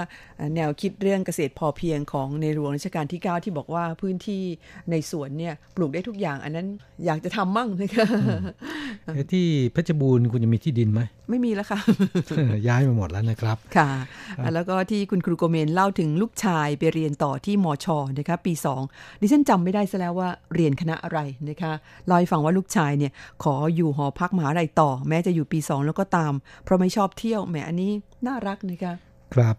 [0.56, 4.44] แนวคิดเรื่องเกษตรพอเพียงของในหลวงรัชกาลที่ 9 ที่บอกว่าพื้นที่
[4.92, 6.68] ในสวนเนี่ยปลูกได้ทุกอย่าง อันนั้น
[7.06, 8.06] อยากจะทำมั่งนะคะ
[9.34, 11.80] ที่เพชรบูรณ์คุณจะมีที่ดินไหม ไม่มีแล้วค่ะ
[12.68, 13.90] ย้ายมาหมดแล้วนะครับ ค่ะ
[14.54, 18.54] แล้วก็ที่คุณครูโกเมนเล่าถึงลูกชายไปเรียนต่อที่มอชอนะคะปี
[18.88, 21.72] 2 ดิฉันจำไม่ได้ซะแล้วว่าเรียนคณะอะไรนะคะ
[22.06, 23.12] เล่าให้ฟังว่าลูกชายเนี่ย
[23.44, 27.92] ขออยู่หอพักมหาลัยต่อ แม้จะอยู่ปี 2 แล้วก็ตาม เพราะไม่ชอบเที่ยวแหมอันนี้
[28.28, 28.94] น่ารักนะคะ
[29.34, 29.58] ครับ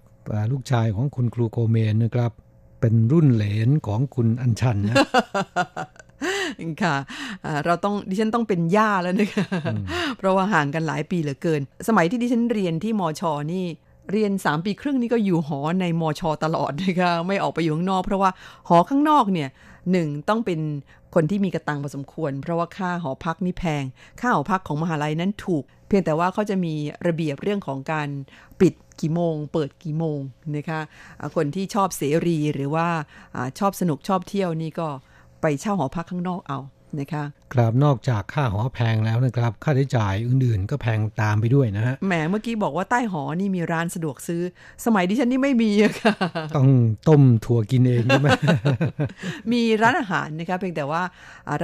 [0.52, 2.32] ลูกชายของคุณครูโกเมนนะครับ
[2.80, 4.96] เป็นรุ่นเหลนของคุณอัญชันนะ
[6.82, 6.96] ค่ะ
[7.64, 9.46] เราต้องดิฉันต้องเป็นย่าแล้วนะคะ
[10.18, 13.64] เพราะว่าห่างกันหลายปีเหลือเกิน สมัยที่ดิฉันเรียนที่มอชอนี่
[14.12, 18.30] เรียน 3 ปีครึ่งนี่ก็อยู่หอในมอชอตลอดนะคะไม่ออกไปอยู่ข้างนอก เพราะว่า
[18.68, 19.48] หอข้างนอกเนี่ย
[19.92, 20.60] หนึ่งต้องเป็น
[21.18, 23.84] คนที่มีกระตังพอสมควร เพราะว่าค่าหอพักนี่แพง
[24.20, 26.74] ค่าหอพักของมหาลัยนั้นถูก เพียงแต่ว่าเขาจะมี
[27.06, 28.08] ระเบียบเรื่องของการ
[28.60, 30.18] ปิดกี่โมง เปิดกี่โมง
[30.56, 30.80] นะคะ
[31.34, 32.88] คนที่ชอบเสรีหรือว่า
[33.58, 34.88] ชอบสนุกชอบเที่ยวนี่ก็
[35.40, 36.58] ไปเช่าหอพักข้างนอกเอา
[37.00, 44.42] นะคะครับนอกจากค่าหอแพงแล้วนะครับ ค่าใช้จ่ายอื่นๆ ก็แพงตามไปด้วยนะฮะแหมเมื่อกี้บอกว่าใต้หอนี่มีร้านสะดวกซื้อ
[44.84, 46.14] สมัยดิฉันนี่ไม่มีอะค่ะ
[46.56, 46.68] ต้อง
[47.08, 48.28] ต้มถั่วกินเองใช่ไหม
[49.52, 51.02] มีร้านอาหารนะคะเพียงแต่ว่า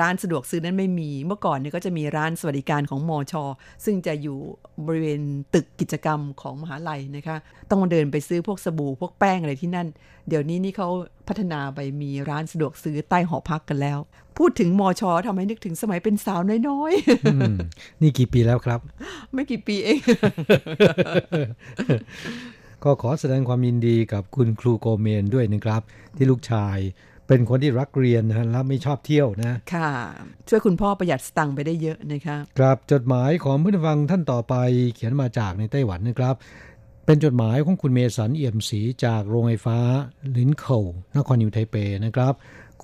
[0.00, 3.44] ร้านสะดวกซื้อนั้นไม่มีเมื่อก่อนเนี่ยก็จะมีร้านสวัสดิการของมอชอ
[3.84, 4.38] ซึ่งจะอยู่
[4.86, 5.20] บริเวณ
[5.54, 7.36] ตึกกิจกรรมของมหาลัยนะคะ
[7.70, 9.88] ต้องมาเดินไปซื้อพวกสบู่พวกแป้งอะไรที่นั่น
[10.28, 10.88] เดี๋ยวนี้นี่เขา
[11.28, 13.98] พัฒนาไปมีร้านสะดวกซื้อใต้หอพักกันแล้ว
[14.38, 18.80] พูดถึงมอชอทำให้นึกถึงสมัยเป็นสาวน้อยๆ นี่กี่ปีแล้วครับ
[19.32, 20.00] ไม่กี่ปีเอง
[22.84, 25.82] ก็ขอแสดงความยินดีกับคุณครูโกเมนด้วยนะครับ
[26.16, 26.78] ที่ลูกชาย
[27.28, 29.90] เป็นคนที่รักเรียนนะและไม่ชอบเที่ยวนะ ค่ะ
[30.48, 34.54] ช่วยคุณพ่อประหยัดสตังค์ไปได้เยอะนะคะครับจดหมายของผู้ฟังท่านต่อไป
[34.94, 36.34] เขียนมาจากในไต้หวันนะครับ
[37.06, 39.78] เป็นจดหมายของคุณเมสันเอี่ยมศรีจากโรงไฟฟ้า
[40.36, 40.84] ลินเคิล
[41.16, 42.34] นครนิวไทเปนะครับ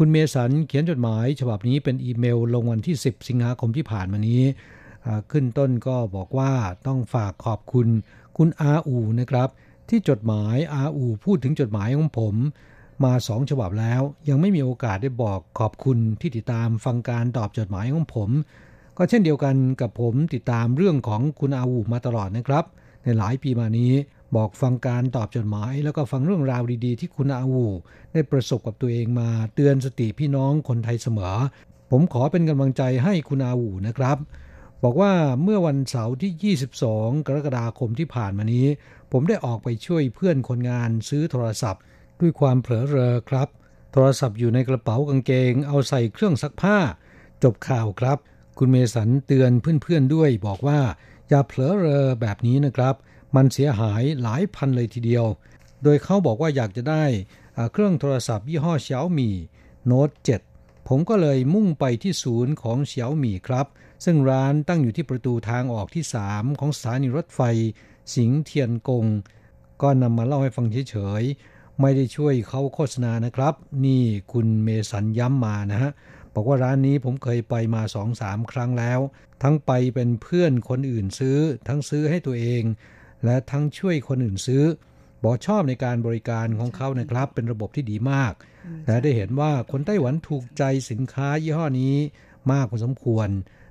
[0.01, 4.43] คุณเมสันเขียนจดหมาย ฉบับนี้เป็นอีเมลลงวันที่ 10 สิงหาคมที่ผ่านมานี้
[5.31, 6.53] ขึ้นต้นก็บอกว่า
[6.87, 7.89] ต้องฝากขอบคุณ
[8.37, 9.49] คุณอาอูนะครับ
[9.89, 12.35] ที่จดหมายอาอูพูดถึงจดหมายของผม
[13.05, 18.31] มาสองฉบับแล้ว ยังไม่มีโอกาสได้บอกขอบคุณที่ติดตามฟังการตอบจดหมายของผม
[18.97, 22.65] ก็เช่นเดียวกันกับผมติดตามเรื่องของคุณอาอูมาตลอดนะครับ
[23.03, 23.93] ในหลายปีมานี้
[24.37, 27.67] บอกฟังการตอบจดหมาย แล้วก็ฟังเรื่องราวดีๆ ที่คุณอาวู
[28.13, 31.37] ได้ประสบกับตัวเองมาเตือนสติพี่น้องคนไทยเสมอ
[31.91, 34.19] ผมขอเป็นกำลังใจให้คุณอาวูนะครับ
[34.83, 35.13] บอกว่า
[35.43, 38.67] เมื่อวันเสาร์ที่ 22 กรกฎาคมที่ผ่านมานี้
[39.13, 41.83] ผมได้ออกไปช่วยเพื่อนคนงานซื้อโทรศัพท์
[42.21, 43.49] ด้วยความเผลอเรอครับ
[43.93, 46.79] โทรศัพท์อยู่ในกระเป๋ากางเกง เอาใส่เครื่องซักผ้า
[47.43, 48.19] จบข่าวครับ
[48.59, 49.51] คุณเมสันเตือน
[49.83, 50.81] เพื่อนๆด้วย บอกว่า
[51.29, 52.95] อย่าเผลอเรอแบบนี้นะครับ
[53.37, 55.25] มันเสียหายหลายพันเลยทีเดียว
[55.83, 57.05] โดยเขาบอกว่าอยากจะได้
[57.73, 59.31] เครื่องโทรศัพท์ยี่ห้อเฉียวมี
[59.87, 60.11] โน้ต
[60.51, 63.67] 7ผมก็เลยมุ่งไปที่ศูนย์ของเฉียวมีครับ
[64.05, 67.41] ซึ่งร้านตั้งอยู่ที่ประตูทางออกที่ 3 ของสถานีรถไฟ
[68.15, 69.07] สิงเทียนกง
[69.83, 75.91] ก็นำมาเล่าให้ฟังเฉยๆ ไม่ได้ช่วยเขาโฆษณานะครับ นี่คุณเมสันย้ำมานะฮะ
[76.35, 79.01] บอกว่าร้านนี้ผมเคยไปมาสองสามครั้งแล้ว
[79.43, 81.39] ทั้งไปเป็นเพื่อนคนอื่นซื้อ
[81.69, 82.63] ทั้งซื้อให้ตัวเอง
[83.25, 84.65] และทั้งช่วยคนอื่นซื้อ
[85.25, 88.33] บอกชอบในการบริการของเขานะครับ เป็นระบบที่ดีมาก
[88.87, 91.95] และได้เห็นว่าคนไต้หวันถูกใจสินค้ายี่ห้อนี้
[92.53, 93.29] มากพอสมควร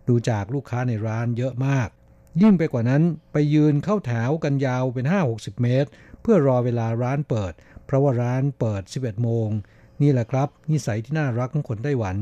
[0.07, 1.89] ดูจากลูกค้าในร้านเยอะมาก
[2.41, 5.89] ยิ่งไปกว่านั้นไปยืนเข้าแถวกันยาวเป็น 5-60 เมตร
[6.21, 7.53] เพื่อรอเวลาร้านเปิด
[7.85, 9.49] เพราะว่าร้านเปิด 11 โมง
[10.01, 12.17] นี่แหละครับ นิสัยที่น่ารักของคนไต้หวัน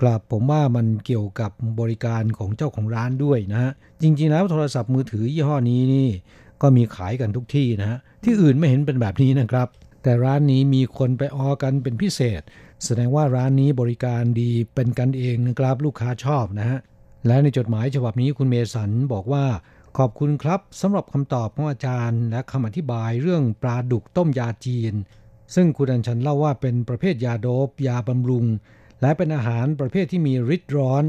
[0.00, 6.10] กลับผมว่ามันเกี่ยวกับบริการของเจ้าของร้านด้วยนะจริงๆแล้วโทรศัพท์มือถือยี่ห้อนี้นี่
[6.62, 9.68] ก็มีขายกันทุกที่นะฮะที่อื่นไม่เห็นเป็นแบบนี้นะครับ
[10.02, 12.42] แต่ร้านนี้มีคนไปออกันเป็นพิเศษ
[12.84, 16.78] แสดงว่าร้านนี้บริการดีเป็นกันเองนะครับลูกค้าชอบนะฮะ
[17.26, 19.44] และในจดหมายฉบับนี้คุณเมสันบอกว่า
[19.98, 24.94] ขอบคุณครับสำหรับคำตอบของอาจารย์ และคำอธิบายเรื่องปลาดุกต้มยาจีน
[25.54, 28.44] ซึ่งคุณอัญชันเล่าว่าเป็นประเภทยาโดบยาบำรุง
[29.02, 31.04] และเป็นอาหารประเภทที่มีฤทธิ์ร้อน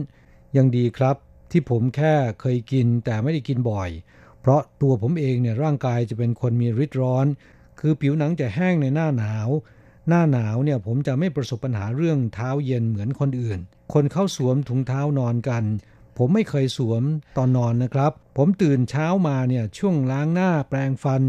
[0.57, 1.15] ยังดีครับ
[1.51, 3.89] ที่ผมแค่เคยกินแต่ไม่ได้กินบ่อย
[4.41, 7.25] เพราะตัวผมเองเนี่ยร่างกายจะเป็นคนมีฤทธิ์ร้อน
[7.79, 9.49] คือผิวหนังจะแห้งในหน้าหนาว
[10.07, 13.59] หน้าหนาวเนี่ยผมจะไม่ประสบปัญหาเรื่องเท้าเย็นเหมือนคนอื่น
[13.93, 15.63] คนเข้าสวมถุงเท้านอนกัน
[16.17, 17.03] ผมไม่เคยสวม
[17.37, 21.21] ตอนนอนนะครับ ผมตื่นเช้ามาเนี่ยช่วงล้างหน้าแปรงฟัน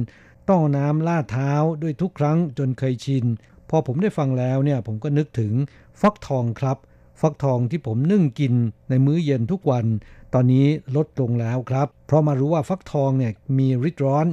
[0.50, 3.24] ต้องน้ำลาดเท้าด้วยทุกครั้งจนเคยชิน
[3.70, 5.52] พอผมได้ฟังแล้วเนี่ยผมก็นึกถึง
[6.00, 6.76] ฟักทองครับ
[7.20, 8.54] ฟักทองที่ผมนึ่งกิน
[8.90, 9.86] ในมื้อเย็นทุกวัน
[10.34, 14.26] ตอนนี้ลดลงแล้วครับ เพราะมารู้ว่าฟักทองเนี่ยมีฤทธิ์ร้อน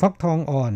[0.00, 0.74] ฟักทองอ่อน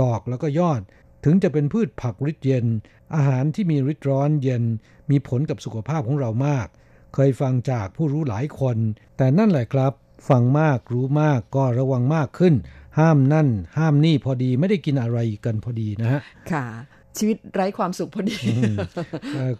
[0.00, 0.80] ดอกแล้วก็ยอด
[1.24, 2.66] ถึงจะเป็นพืชผักฤทธิ์เย็น
[3.14, 4.64] อาหารที่มีฤทธิ์ร้อนเย็น
[5.10, 6.66] มีผลกับสุขภาพของเรามาก
[7.14, 8.76] เคยฟังจากผู้รู้หลายคน
[9.16, 9.92] แต่นั่นแหละครับ
[10.28, 12.54] ฟังมากรู้มากก็ระวังมากขึ้น
[12.98, 16.20] ห้ามนั่น ห้ามนี่พอดีไม่ได้กินอะไรกันพอดีนะฮะ
[16.52, 16.66] ค่ะ
[17.18, 18.36] ชีวิตไร้ความสุขพอดี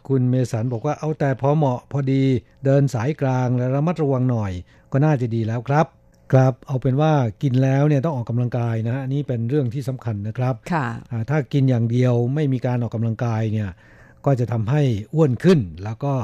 [0.08, 2.22] คุณเมสันบอกว่าเอาแต่พอเหมาะพอดี
[2.64, 4.52] เดินสายกลางและระมัดระวังหน่อย
[4.92, 5.86] ก็น่าจะดีแล้วครับ
[6.32, 10.86] ครับเอาเป็นว่ากินแล้วเนี่ยต้องออกกำลังกายนะนี่เป็นเรื่องที่สำคัญนะครับค่ะ
[11.30, 13.70] ถ้ากินอย่างเดียวไม่มีการออกกำลังกายเนี่ย
[14.26, 14.82] ก็จะทำให้
[15.14, 16.14] อ้วนขึ้น แล้วก็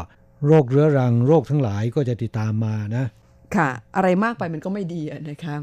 [0.47, 3.05] โรคเรื้อรังโรคทั้งหลายก็จะติดตามมานะ
[3.57, 5.57] ค่ะ อะไรมากไปมันก็ไม่ดีนะคะ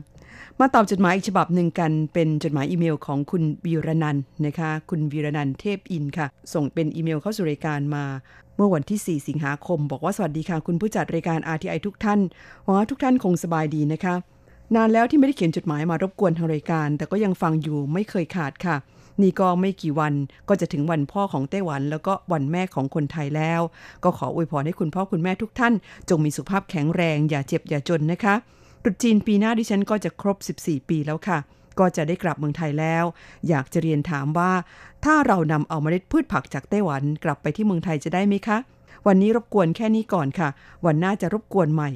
[0.60, 8.06] มาตอบจดหมายอีกฉบับหนึ่งกัน เป็นจดหมายอีเมลของคุณวีรนันนะคะ คุณวีรนันเทพอินค่ะ ส่งเป็นอีเมลเข้าสู่รายการมา
[8.56, 12.20] เมื่อวันที่ 4 สิงหาคม บอกว่าสวัสดีค่ะ คุณผู้จัดรายการ RTI ทุกท่าน
[12.64, 14.16] หวังว่าทุกท่านคงสบายดีนะคะ
[14.76, 18.76] นานแล้วที่ไม่ได้เขียนจดหมายมารบกวนทางรายการ แต่ก็ยังฟังอยู่ไม่เคยขาดค่ะ
[19.22, 20.14] นี่ก็ไม่กี่วัน
[20.50, 23.62] ก็จะถึงวันพ่อของไต้หวัน แล้วก็วันแม่ของคนไทยแล้ว
[24.04, 25.74] ก็ขออวยพรให้คุณพ่อคุณแม่ทุกท่าน
[26.10, 28.36] จงมีสุขภาพแข็งแรง อย่าเจ็บอย่าจนนะคะ
[28.84, 31.38] ตรุษจีนปีหน้าดิฉันก็จะครบ 14 ปีแล้วค่ะ
[31.80, 33.04] ก็จะได้กลับเมืองไทยแล้ว
[33.50, 34.52] อยากจะเรียนถามว่า
[35.06, 38.58] ถ้าเรานำเอาเมล็ดพืชผักจากไต้หวันกลับไปที่เมืองไทยจะได้ไหมคะ
[39.08, 40.50] วันนี้รบกวนแค่นี้ก่อนค่ะ
[40.86, 41.90] วันหน้าจะรบกวนใหม่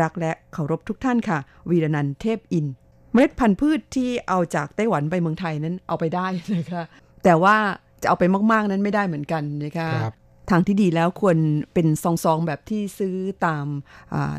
[0.00, 1.38] รักและเคารพทุกท่านค่ะ
[1.70, 2.66] วีรนันเทพอิน
[3.12, 6.26] เมล็ดพันธุ์พืชที่เอาจากไต้หวันไปเมืองไทยนั้นเอาไปได้
[6.56, 6.82] นะคะ
[7.24, 7.56] แต่ว่า
[8.02, 9.88] จะเอาไปมาก ๆ นั้นไม่ได้เหมือนกันนะคะ
[10.50, 11.36] ทางที่ดีแล้วควร
[11.74, 13.66] เป็นซองๆแบบที่ซื้อตาม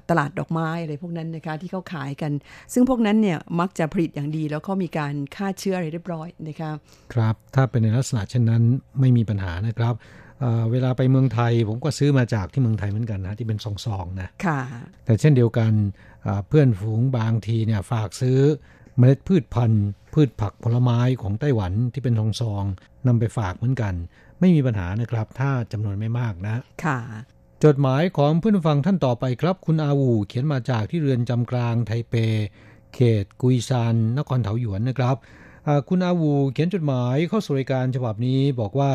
[0.09, 2.31] ตลาดดอกไม้อะไรพวกนั้นนะคะที่เขาขายกัน
[2.73, 6.71] ซึ่งพวกนั้นเนี่ยมักจะผลิตอย่างดี แล้วก็มีการฆ่าเชื้ออะไรเรียบร้อยนะคะ
[7.13, 8.63] ครับถ้าเป็นในลักษณะเช่นนั้น
[8.99, 9.93] ไม่มีปัญหานะครับ
[10.71, 13.65] เวลาไปเมืองไทยผมก็ซื้อมาจากที่เมืองไทยเหมือนกันนะที่เป็นซ
[13.95, 14.59] องๆนะค่ะ
[15.05, 15.71] แต่เช่นเดียวกัน
[16.47, 18.37] เพื่อนฝูงบางทีเนี่ยฝากซื้อ
[18.97, 22.63] เมล็ดพืชพันธุ์ พืชผักผลไม้ของไต้หวันที่เป็นทองซอง
[23.07, 23.93] นำไปฝากเหมือนกัน
[24.39, 26.99] ไม่มีปัญหานะครับ ถ้าจำนวนไม่มากนะ ค่ะ
[27.63, 32.15] จดหมายของเพื่อนฟังท่านต่อไปครับ คุณอาวูเขียนมาจากที่เรือนจำกลางไทเป
[32.93, 35.15] เขตกุยซานนครเถาหยวนนะครับ
[35.89, 38.93] คุณอาวูเขียนจดหมายเข้าสู่รายการฉบับนี้บอกว่า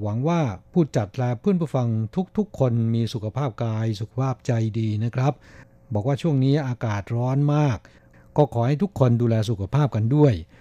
[0.00, 0.40] หวังว่า
[0.72, 1.88] ผู้จัดและเพื่อนผู้ฟัง
[2.36, 5.32] ทุกๆ คนมีสุขภาพกายสุขภาพใจดีนะครับ
[5.94, 7.78] บอกว่าช่วงนี้อากาศร้อนมาก
[8.36, 10.57] ก็ขอให้ทุกคนดูแลสุขภาพกันด้วยอ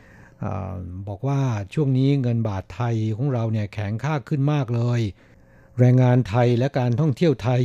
[1.08, 1.42] บอกว่า
[1.74, 5.02] ช่วงนี้เงินบาทไทยของเราเนี่ยแข็งค่าขึ้นมากเลย
[5.80, 7.62] แรงงานไทยและการท่องเที่ยวไทย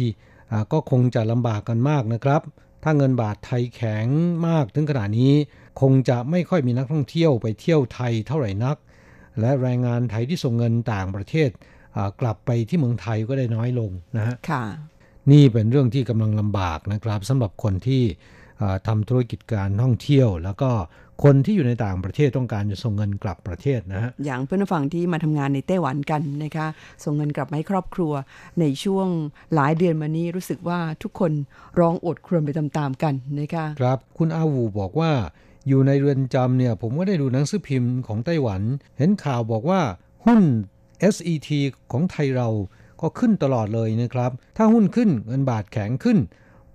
[0.73, 2.43] ก็คงจะลำบากกันมากนะครับ
[2.83, 4.07] ถ้าเงินบาทไทยแข็ง
[4.49, 5.33] มากถึงขนาดนี้
[5.81, 8.77] คงจะไม่ค่อยมีนักท่องเที่ยวไปเที่ยวไทยเท่าไหร่นัก
[9.41, 11.51] และแรงงานไทยที่ส่งเงินต่างประเทศ
[12.21, 14.37] กลับไปที่เมืองไทยก็ได้น้อยลงนะฮะ
[15.31, 18.03] นี่เป็นเรื่องที่กำลังลำบากนะครับสำหรับคนที่
[18.87, 20.71] ทำธุรกิจการท่องเที่ยว แล้วก็
[21.23, 26.67] คนที่อยู่ในต่างประเทศต้องการจะส่งเงินกลับประเทศนะฮะอย่างเพื่อนฝั่งที่มาทำงานในไต้หวันกันนะคะ
[27.05, 28.13] ส่งเงินกลับมาให้ครอบครัว
[28.61, 29.09] ในช่วง
[29.55, 31.33] หลายเดือนมานี้รู้สึกว่าทุกคน
[31.79, 35.13] ร้องอดครวญไปตามๆกันนะคะครับคุณอาวูบอกว่า
[35.69, 38.63] อยู่ในเรือนจำเนี่ยผมก็ได้ดูหนังสือพิมพ์ของไต้หวัน
[38.99, 39.81] เห็นข่าวบอกว่า
[40.25, 40.43] หุ้น
[41.15, 41.49] SET
[41.93, 42.49] ของไทยเรา
[43.01, 46.19] ก็ขึ้นตลอดเลยนะครับ ถ้าหุ้นขึ้นเงินบาทแข็งขึ้น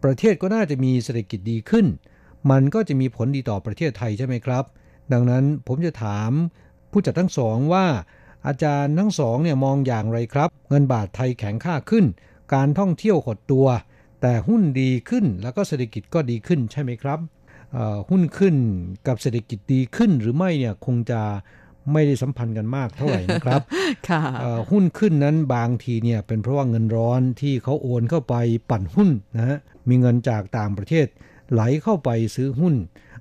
[0.04, 1.86] ประเทศก็น่าจะมีเศรษฐกิจดีขึ้น
[2.52, 4.64] มันก็จะมีผลดีต่อประเทศไทยใช่ไหมครับ
[5.14, 6.32] ดังนั้นผมจะถาม
[6.92, 7.86] ผู้จัดทั้งสองว่า
[8.48, 12.06] อาจารย์ทั้งสองเนี่ยมองอย่างไรครับ เงินบาทไทยแข็งค่าขึ้น
[12.54, 13.68] การท่องเที่ยวหดตัว
[14.22, 17.20] แต่หุ้นดีขึ้นแล้วก็เศรษฐกิจก็ดีขึ้นใช่ไหมครับ
[18.10, 18.56] หุ้นขึ้น
[19.08, 21.22] กับเศรษฐกิจดีขึ้นหรือไม่เนี่ยคงจะ
[21.94, 23.62] ไม่ได้สัมพันธ์กันมากเท่าไหร่นะครับ
[24.72, 28.36] หุ้นขึ้นนั้นบางทีเนี่ยเป็นเพราะว่าเงินร้อนที่เขาโอนเข้าไป
[28.70, 29.58] ปั่นหุ้นนะฮะ
[29.90, 31.08] มีเงินจากต่างประเทศ
[31.54, 32.76] ไหลเข้าไปซื้อหุ้น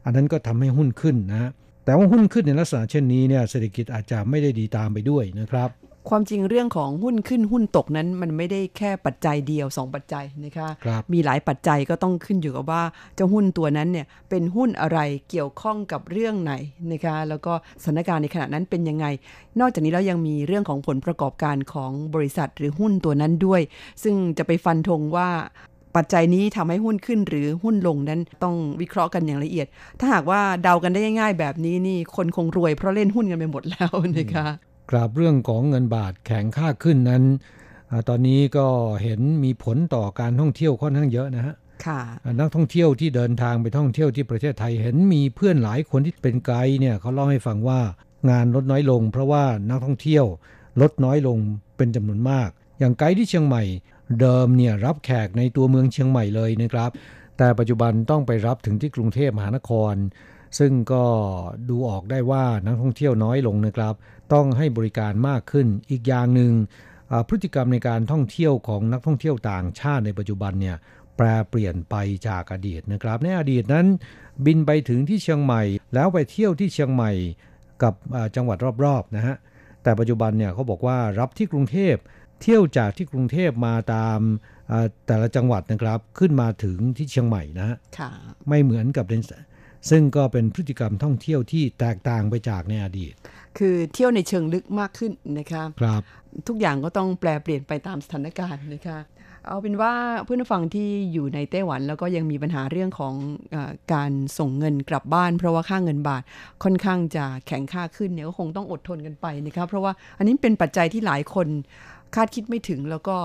[0.04, 1.50] อันนั้นก็ทำให้หุ้นขึ้นนะ
[1.84, 5.70] แต่ว่าหุ้นขึ้นในลักษณะเช่นนี้เนี่ยเศรษฐกิจอาจจะไม่ได้ดีตามไปด้วยนะครับ
[6.10, 12.82] ความจริงเรื่องของหุ้นขึ้นหุ้นตกนั้นมันไม่ได้แค่ปัจจัยเดียว 2 ปัจจัยนะคะคมีหลายปัจจัยก็ต้องขึ้นอยู่กับว่า
[13.14, 14.98] เจ้าหุ้นตัวนั้นเนี่ยเป็นหุ้นอะไร
[15.30, 16.52] เกี่ยวข้องกับเรื่องไหน
[16.92, 19.06] นะคะแล้วก็สถานการณ์ในขณะนั้นเป็นยังไง
[19.60, 23.60] นอกจากนี้แล้วยังมีเรื่องของผลประกอบการของบริษัทหรือหุ้นตัวนั้นด้วย
[24.02, 25.28] ซึ่งจะไปฟันธงว่า
[25.96, 29.66] ปัจจัยนี้ทำให้หุ้นขึ้นหรือหุ้นลงนั้นต้องวิเคราะห์กันอย่างละเอียด
[30.00, 34.46] ถ้าหากว่าเดากันได้ง่ายๆ แบบนี้นี่คนคงรวยเพราะเล่นหุ้นกันไปหมดแล้วนะคะ
[34.90, 37.22] กราบเรื่องของเงินบาทแข็งค่าขึ้นนั้น
[37.90, 38.66] อตอนนี้ก็
[39.02, 41.54] เห็นมีผลต่อการท่องเที่ยวค่อนข้างเยอะนะฮะ
[42.40, 47.80] นักท่องเที่ยวที่เดินทางไปท่องเที่ยวที่ประเทศไทยเห็นมีเพื่อนหลายคนที่เป็นไกด์เนี่ยเขาเล่าให้ฟังว่า
[48.30, 50.24] งานลดน้อยลง เพราะว่านักท่องเที่ยว
[50.80, 51.38] ลดน้อยลง
[51.76, 53.62] เป็นจำนวนมาก อย่างไกด์ที่เชียงใหม่
[54.20, 56.90] เดิมเนี่ยรับแขกในตัวเมืองเชียงใหม่เลยนะครับ
[57.38, 59.94] แต่ปัจจุบันต้องไปรับถึงที่กรุงเทพมหานคร
[60.58, 61.04] ซึ่งก็
[61.68, 63.94] ดูออกได้ว่านักท่องเที่ยวน้อยลงนะครับ
[64.32, 66.52] ต้องให้บริการมากขึ้นอีกอย่างหนึ่ง
[67.28, 70.76] พฤติกรรมในการท่องเที่ยวของนักท่องเที่ยวต่างชาติในปัจจุบันเนี่ย
[71.16, 71.94] แปรเปลี่ยนไป
[72.28, 73.86] จากอดีตนะครับ ในอดีตนั้น
[74.46, 75.62] บินไปถึงที่เชียงใหม่
[75.94, 77.12] แล้วไปเที่ยวที่เชียงใหม่
[77.82, 77.94] กับ
[78.36, 79.36] จังหวัดรอบๆนะฮะ
[79.82, 81.96] แต่ปัจจุบันเนี่ยเขาบอกว่ารับที่กรุงเทพ
[82.42, 84.18] เที่ยวจากที่กรุงเทพมาตาม
[85.06, 87.76] แต่ละจังหวัดนะครับ ขึ้นมาถึงที่เชียงใหม่นะฮะ
[88.48, 89.06] ไม่เหมือนกับ
[89.90, 93.14] ซึ่งก็เป็นพฤติกรรมท่องเที่ยวที่แตกต่างไปจากในอดีต
[93.58, 96.02] คือเที่ยวในเชิงลึกมากขึ้นนะคะครับ
[96.48, 98.98] ทุกอย่างก็ต้องแปลเปลี่ยนไปตามสถานการณ์นะคะ
[99.48, 99.92] เอาเป็นว่า
[100.24, 103.14] เพื่อนฟังที่อยู่ในไต้หวันแล้วก็ยังมีปัญหาเรื่องของ
[103.54, 103.56] อ
[103.94, 106.22] การส่งเงินกลับบ้าน เพราะว่าค่าเงินบาท
[106.64, 111.48] ค่อนข้างจะแข็งค่าขึ้นเนี่ยก็คงต้องอดทนกันไปนะครับเพราะว่าอันนี้เป็นปัจจัยที่หลายคน
[112.16, 113.16] คาดคิดไม่ถึงแล้วก็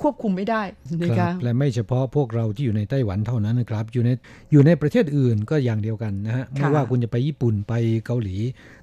[0.00, 0.62] ควบคุมไม่ได้
[1.02, 4.10] นะครับและไม่เฉพาะพวกเราที่อยู่ในไต้หวันเท่านั้นนะครับ อยู่ใน
[4.52, 7.74] อยู่ในประเทศอื่นก็อย่างเดียวกันนะฮะไม่ว่าคุณจะไปญี่ปุ่นไป
[8.06, 8.36] เกาหลี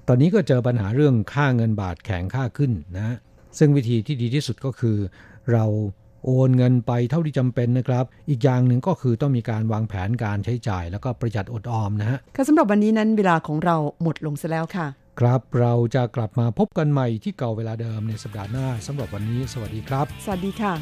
[0.08, 3.16] ตอนนี้ก็เจอปัญหาเรื่องค่าเงินบาทแข็งค่าขึ้นนะ
[3.58, 4.96] ซึ่งวิธีที่ดีที่สุดก็คือ
[5.52, 5.64] เรา
[6.24, 14.86] โอนเงินไปเท่าที่จำเป็นนะครับ อีกอย่างหนึ่งก็คือต้องมีการวางแผนการใช้จ่าย แล้วก็ประหยัดอดออมนะฮะค่ะสำหรับวันนี้นั้นเวลาของเราหมดลงซะแล้วค่ะ
[15.18, 20.72] ครับ เราจะกลับมาพบกันใหม่ที่เก่าเวลาเดิมในสัปดาห์หน้าสำหรับวันนี้ สวัสดีครับ สวัสดีค่ะ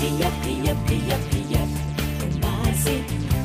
[0.00, 1.68] ขยับขยับขยับขยับ
[2.20, 2.96] ขึ้นมาสิ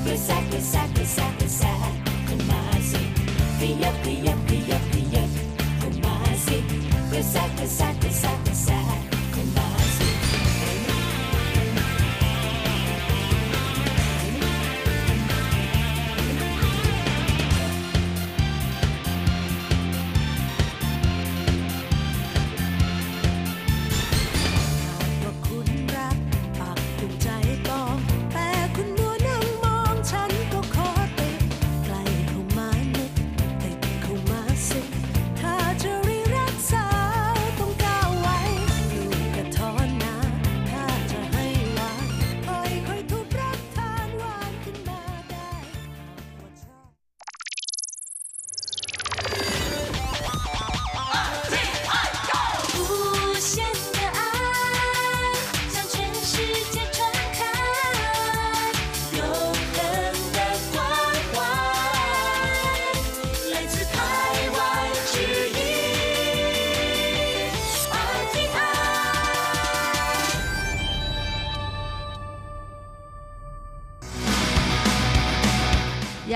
[0.05, 1.91] กระแซกกระแซกกระแซกกระแซก
[2.49, 3.01] มาสิ
[3.59, 5.29] ขยับขยับขยับขยับ
[6.03, 6.57] มาสิ
[7.11, 8.86] กระแซกกระแซกกระแซกกระแซก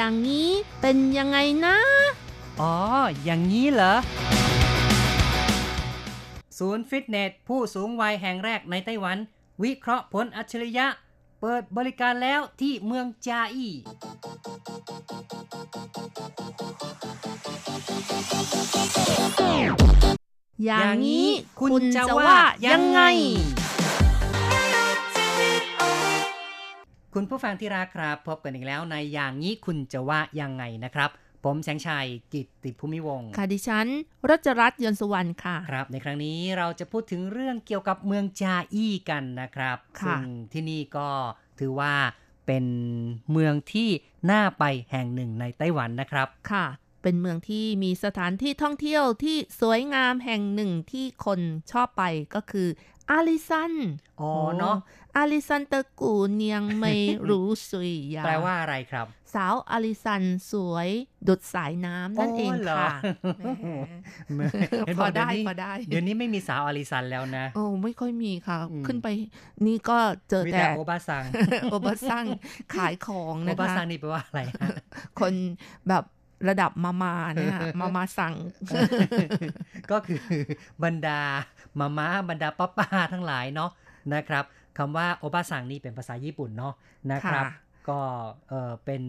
[0.04, 0.50] อย่างนี้
[0.82, 1.78] เป็นยังไงนะ
[2.62, 2.76] อ๋อ
[3.24, 3.94] อย่างนี้เหรอ
[6.58, 9.18] ศูนย์ฟิตเนส ผู้สูงวัยแห่งแรกในไต้หวัน
[9.64, 10.88] วิเคราะห์ผลอัจฉริยะ
[11.42, 13.74] เปิดบริการแล้วที่เมืองจาอี้
[20.66, 22.36] อย่างนี้คุณจะว่า
[22.66, 23.02] ยังไง
[27.16, 31.10] คุณผู้ฟังที่รักครับ พบกันอีกแล้วในอย่างนี้คุณจะว่ายังไงนะครับ
[31.44, 33.88] ผมแสงชัยกิตติภูมิวงศ์ค่ะดิฉัน
[34.30, 40.22] รัชรัตน์ยนต์สุวรรณค่ะ ครับ ในครั้งนี้เราจะพูดถึงเรื่องเกี่ยวกับเมืองจาอี้กันนะครับค่ะซึ่ง
[40.54, 41.10] ที่นี่ก็
[41.60, 41.94] ถือว่า
[42.48, 42.66] เป็น
[43.32, 43.90] เมืองที่
[44.32, 46.66] น่าไปแห่งหนึ่งในไต้หวันนะครับ ค่ะ
[47.02, 51.40] เป็นเมืองที่มีสถานที่ท่องเที่ยวที่สวยงามแห่งหนึ่งที่คน
[51.72, 52.04] ชอบไป
[52.36, 52.68] ก็คือ
[53.12, 53.74] อาลิซัน
[54.22, 54.78] อ๋อเนาะ
[55.18, 56.94] อาลิซันเตอร์กูเนียงไม่
[57.30, 60.90] รู้สุยยาแปลว่าอะไรครับ สาวอาลิซันสวย
[61.28, 62.96] ดุดสายน้ำนั่นเองหรค่ะ
[64.36, 64.42] แหม
[64.88, 69.08] เห็นพบอกเดี๋ยได้วนี้พอได้ เดี๋ยวนี้ไม่มีสาวอาริสันแล้วนะ โอ้ไม่ค่อยมีค่ะอืมขึ้นไป
[69.66, 69.98] นี่ก็
[70.30, 71.24] เจอมีแต่แต่โอบาซัง
[71.72, 72.26] โอบาซัง
[72.74, 74.70] ขายของโอนะบาคะซังนี่แปลว่าอะไรฮะ
[75.20, 75.34] คน
[75.90, 76.04] แบบ
[76.50, 78.34] ระดับมามาเนี่ยมามาสั่ง
[79.92, 80.20] ก็คือ
[80.84, 81.20] บรรดา
[81.80, 83.72] มาม่าบรรดาป้าป้าๆทั้งหลายเนาะ
[84.14, 84.44] นะครับ
[84.78, 86.74] คำว่าโอบาซังนี่เป็นภาษาญี่ปุ่นเนาะ
[87.12, 87.52] นะครับค่ะ
[87.90, 88.00] ก็
[88.50, 89.04] เออเป็น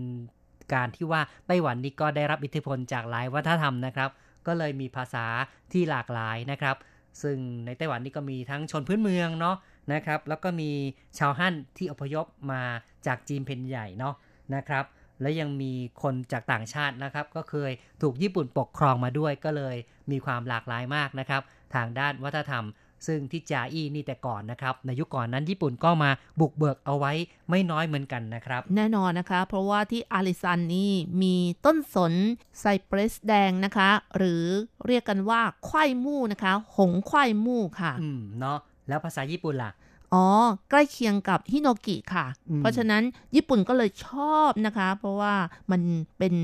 [0.75, 4.11] การที่ว่าไต้หวันนี่ก็ได้รับอิทธิพลจากหลายวัฒนธรรมนะครับ
[4.47, 5.27] ก็เลยมีภาษา
[5.73, 6.77] ที่หลากหลายนะครับ
[7.23, 9.57] ซึ่งในไต้หวันนี่ก็มีทั้งชนพื้นเมืองเนาะ
[9.93, 10.71] นะครับ แล้วก็มี
[11.19, 12.63] ชาวฮั่นที่อพยพมา
[13.07, 14.15] จากจีนเพนใหญ่เนาะ
[14.55, 14.85] นะครับ
[15.23, 17.71] และยังมีคนจากต่างชาตินะครับ ก็เคย
[18.03, 19.77] ถูกญี่ปุ่นปกครองมาด้วยก็เลย
[20.11, 21.43] มีความหลากหลายมากนะครับ
[21.75, 22.67] ทางด้านวัฒนธรรม
[23.07, 27.13] ซึ่งที่จาอี้นี่แต่ก่อนนะครับ ในยุคก่อนนั้นญี่ปุ่นก็มาบุกเบิกเอาไว้
[27.51, 32.13] ไม่น้อยเหมือนกันนะครับ แน่นอนนะคะ เพราะว่าที่อาริซันนี่มีต้นสน
[32.61, 34.45] ไซเปรสแดงนะคะ หรือ
[34.87, 38.59] เรียกกันว่าควายมู่นะคะ หงควายมู่ค่ะ อืมเนาะ
[38.89, 39.71] แล้วภาษาญี่ปุ่นล่ะ
[40.15, 40.27] อ๋อ
[40.71, 43.03] ใกล้เคียงกับฮิโนกิค่ะอืมเพราะฉะนั้น
[43.37, 45.35] ญี่ปุ่นก็เลยชอบนะคะ เพราะว่า
[45.71, 45.83] มัน
[46.19, 46.35] เป็น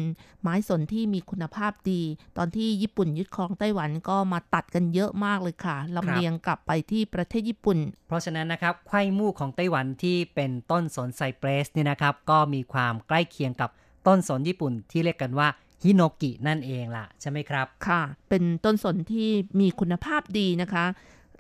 [0.43, 2.03] ไม้สนที่มีคุณภาพดี
[2.37, 7.79] ตอนที่ญี่ปุ่นยึดครองไต้หวันก็มาตัดกันเยอะมากเลยค่ะลำเลียงกลับไปที่ประเทศญี่ปุ่น
[8.09, 13.71] เพราะฉะนั้นนะครับไข่มู่ของไต้หวันที่เป็นต้นสนไซเปรสเนี่ยนะครับ ก็มีความใกล้เคียงกับ
[14.07, 15.49] ต้นสนญี่ปุ่นที่เรียกกันว่า
[15.85, 19.29] ฮิโนกินั่นเองล่ะ ใช่ไหมครับ ค่ะ เป็นต้นสนที่
[19.61, 20.85] มีคุณภาพดีนะคะ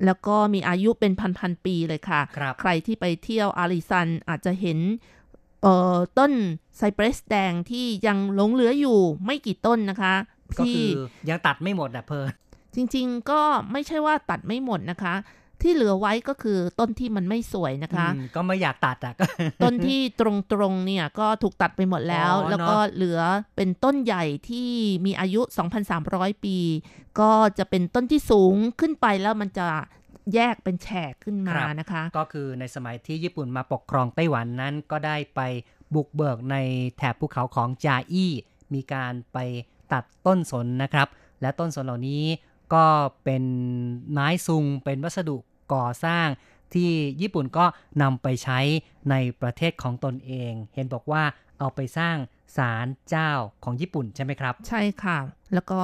[0.04, 4.78] แล้วก็มีอายุเป็นพันๆปีเลยค่ะครับใครที่ไปเที่ยวอาริซันอาจจะเห็น
[5.62, 6.32] เอ่อต้น
[6.76, 10.14] ไซเปรสแดงที่ยังหลงเหลืออยู่ไม่กี่ต้นนะคะ
[10.58, 12.28] ก็ที่คือยังตัดไม่หมดอะเพลิน
[12.74, 13.40] จริงๆก็
[13.72, 15.14] ไม่ใช่ว่าตัดไม่หมดนะคะ
[15.62, 19.14] ที่เหลือไว้ก็คือต้นที่มันไม่สวยนะคะอืมก็ไม่อยากตัดอะ
[19.62, 20.22] ต้นที่ต
[20.58, 23.20] รงๆเนี่ยก็ถูกตัดไปหมดแล้วอ๋อแล้วก็เนอะเหลือ
[23.56, 24.70] เป็นต้นใหญ่ที่
[25.06, 25.40] มีอายุ
[25.92, 26.56] 2,300 ปี
[27.20, 29.66] ก็จะเป็นต้นที่สูงขึ้นไปแล้วมันจะ
[30.34, 35.40] แยกเป็นแฉกขึ้นมานะคะ ก็คือในสมัยที่ญี่ปุ่นมาปกครองไต้หวันนั้นก็ได้ไป
[35.94, 36.56] บุกเบิกใน
[36.96, 38.32] แถบภูเขาของจาอี้
[38.74, 39.38] มีการไป
[39.92, 41.08] ตัดต้นสนนะครับ
[41.40, 42.24] และต้นสนเหล่านี้
[42.74, 42.86] ก็
[43.24, 43.44] เป็น
[44.10, 45.36] ไม้ซุงเป็นวัสดุ
[45.74, 46.26] ก่อสร้าง
[46.74, 47.64] ที่ญี่ปุ่นก็
[48.02, 48.58] นำไปใช้
[49.10, 51.22] ในประเทศของตนเอง เห็นบอกว่า
[51.58, 52.16] เอาไปสร้าง
[52.56, 53.30] ศาลเจ้า
[53.64, 55.18] ของญี่ปุ่นใช่ไหมครับ ใช่ค่ะ
[55.54, 55.78] แล้วก็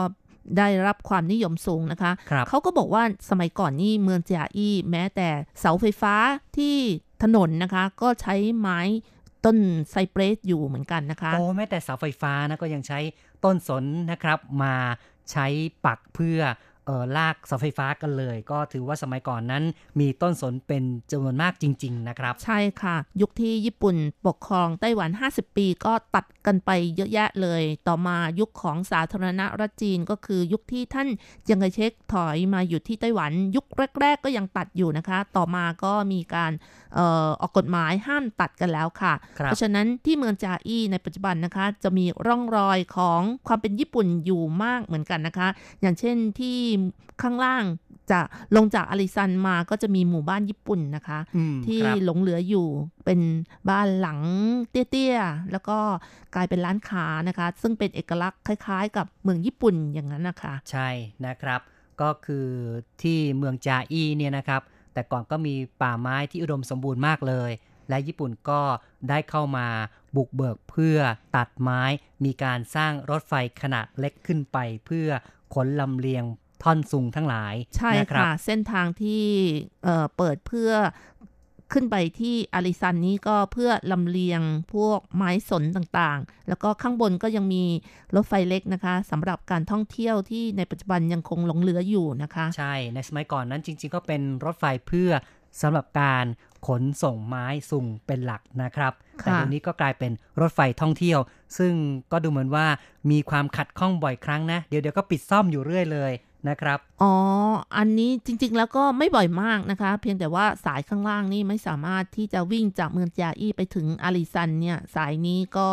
[0.59, 5.29] ได้รับความนิยมสูงนะคะครับเขาก็บอกว่าสมัยก่อนนี่เมืองเจียอี้แม้แต่
[5.61, 6.15] เสาไฟฟ้า
[6.57, 6.77] ที่
[7.23, 8.81] ถนนนะคะ ก็ใช้ไม้
[9.45, 9.57] ต้น
[9.91, 12.99] ไซเปรสอยู่เหมือนกันนะคะ โอ้แม้แต่เสาไฟฟ้านะก็ยังใช้
[13.45, 14.75] ต้นสนนะครับมา
[15.33, 15.47] ใช้
[15.87, 16.74] ปักเพื่อเออ
[17.17, 19.65] ลากเสาไฟฟ้ากันเลย ก็ถือว่าสมัยก่อนนั้น
[20.01, 31.09] มีต้นสนเป็นจำนวนมากจริง ๆ นะครับ ใช่ค่ะ ยุคที่ญี่ปุ่นปกครองไต้หวัน 50 ปีก็ตัดกันไปเยอะแยะเลย ต่อมายุคของสาธารณรัฐจีนก็คือยุคที่ท่าน
[31.45, 33.67] เจียงไคเชกถอยมาอยู่ที่ไต้หวัน ยุค
[34.01, 36.53] แรก ๆ ก็ยังตัดอยู่นะคะ ต่อมาก็มีการ
[36.95, 45.49] เอ่อออกกฎหมายห้ามตัดกันแล้วค่ะครับเพราะฉะนั้นที่เมืองจาอี้ในปัจจุบันนะคะ จะมีร่องรอยของความเป็นญี่ปุ่นอยู่มากเหมือนกันนะคะ
[45.81, 46.59] อย่างเช่นที่
[47.23, 47.65] ข้างล่าง
[48.13, 48.21] จะ
[48.57, 52.67] ลงจากอาริซันมาก็จะมีหมู่บ้านญี่ปุ่นนะคะอืมที่ครับหลงเหลืออยู่
[53.05, 53.21] เป็น
[53.71, 54.21] บ้านหลัง
[54.71, 55.79] เตี้ยๆ แล้วก็
[56.35, 60.89] กลายเป็นร้านค้านะคะ ซึ่งเป็นเอกลักษณ์คล้ายๆ กับเมืองญี่ปุ่นอย่างนั้นนะคะ ใช่
[61.27, 61.61] นะครับ
[62.01, 62.49] ก็คือ
[63.03, 64.63] ที่เมืองจาอี้เนี่ยนะครับ
[64.95, 67.51] แต่ก่อนก็มีป่าไม้ที่อุดมสมบูรณ์มากเลย
[67.89, 68.61] และญี่ปุ่นก็
[69.09, 69.67] ได้เข้ามา
[70.17, 70.99] บุกเบิกเพื่อ
[71.37, 71.83] ตัดไม้
[72.25, 75.09] มีการสร้างรถไฟขนาดเล็กขึ้นไป เพื่อ
[75.55, 76.25] ขนลำเลียง
[76.65, 79.25] ท่อนซุงทั้งหลาย ใช่นะครัค่ะ เส้นทางที่
[79.85, 80.73] เอ่อเปิดเพื่อ
[81.73, 84.41] ขึ้นไปที่อาริซันนี้ก็เพื่อลำเลียง
[84.75, 87.65] พวกไม้สนต่างๆ แล้วก็ข้างบนก็ยังมี
[88.15, 95.11] รถไฟเล็กนะคะสำหรับการท่องเที่ยวที่ในปัจจุบันยังคงหลงเหลืออยู่นะคะ ใช่ในสมัยก่อนนั้นจริง ๆ ก็เป็นรถไฟเพื่อ
[95.63, 96.25] สำหรับการ
[96.67, 98.93] ขนส่งไม้สุ่งเป็นหลักนะครับ
[99.23, 101.19] แต่ค่ะเดี๋ยวนี้ก็กลายเป็นรถไฟท่องเที่ยว
[101.59, 101.73] ซึ่ง
[102.13, 102.67] ก็ดูเหมือนว่า
[103.11, 106.13] มีความขัดข้องบ่อยครั้งนะ เดี๋ยวเดี๋ยวก็ปิดซ่อมอยู่เรื่อยเลย
[106.49, 107.15] นะครับ อ๋อ
[107.77, 115.69] อันนี้จริงๆ แล้วก็ไม่บ่อยมากนะคะ เพียงแต่ว่าสายข้างล่างนี่ไม่สามารถที่จะวิ่งจากเมืองจาอี้ไปถึงอาริซันเนี่ย สายนี้ก็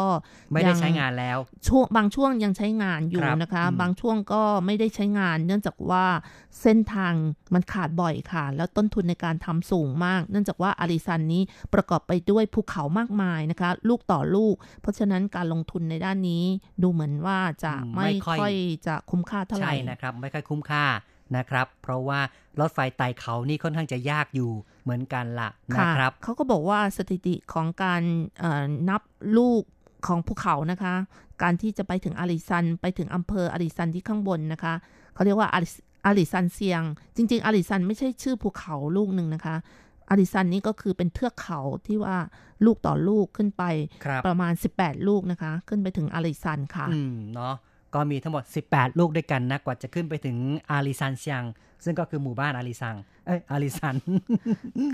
[0.52, 6.06] ไม่ได้ยัใช้งานแล้ว ช่วงบางช่วงยังใช้งานอยู่ครับนะคะอืมบางช่วงก็ไม่ได้ใช้งาน เนื่องจากว่า
[6.62, 7.14] เส้นทาง
[7.54, 16.44] มันขาดบ่อยค่ะ แล้วต้นทุนในการทำสูงมาก เนื่องจากว่าอาริซันนี้ประกอบไปด้วยภูเขามากมายนะคะ ลูกต่อลูก เพราะฉะนั้นการลงทุนในด้านนี้
[16.82, 18.56] ดูเหมือนว่าจะอืมไม่ไม่ค่อยค่อย
[18.88, 20.86] จะคุ้มค่าเท่าไหร่ใช่นะครับ ไม่ค่อยคุ้มค่า
[21.38, 22.20] นะครับ เพราะว่า
[22.60, 24.52] รถไฟไต่เขานี่ค่อนข้างจะยากอยู่
[24.84, 28.02] เหมือนกันละนะค่ะครับเขาก็บอกว่าสถิติของการ
[28.40, 29.02] เอ่อนับ
[29.38, 29.64] ลูก
[30.08, 30.94] ของภูเขานะคะ
[31.42, 34.74] การที่จะไปถึงอาริซันไปถึงอำเภออาริซันที่ข้างบนนะคะ
[35.14, 35.70] เขาเรียกว่าอาริ
[36.06, 36.84] อาริซันเซียง
[37.16, 39.56] จริง ๆอาริซันไม่ใช่ชื่อภูเขาลูกหนึ่งนะคะ
[40.10, 42.18] อาริซันนี่ก็คือเป็นเทือกเขาที่ว่า
[42.66, 43.64] ลูกต่อลูกขึ้นไป
[44.06, 47.56] ครับประมาณ 18 ลูกนะคะ ขึ้นไปถึงอาริซันค่ะ อืมเนาะ
[47.96, 50.38] ก็มีทั้งหมด 18 ลูกด้วยกันนะ กว่าจะขึ้นไปถึง
[50.70, 51.46] อาริซันเซียง
[51.86, 53.96] ซึ่งก็คือหมู่บ้านอาริซัง เอ๊ยอาริซัน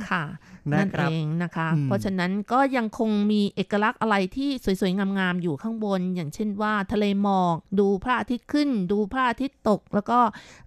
[0.08, 0.24] ค่ะ
[0.72, 10.20] นะนั่นครับเองนะคะอืมเพราะฉะนั้นก็ยังคงมีเอกลักษณ์อะไรที่สวยๆ งามๆ อยู่ข้างบน อย่างเช่นว่าทะเลหมอก ดูพระอาทิตย์ขึ้น ดูพระอาทิตย์ตก แล้วก็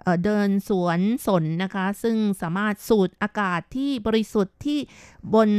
[0.03, 4.79] เอ่อเดินสวนสนนะคะ ซึ่งสามารถสูดอากาศที่บริสุทธิ์ที่
[5.35, 5.51] บน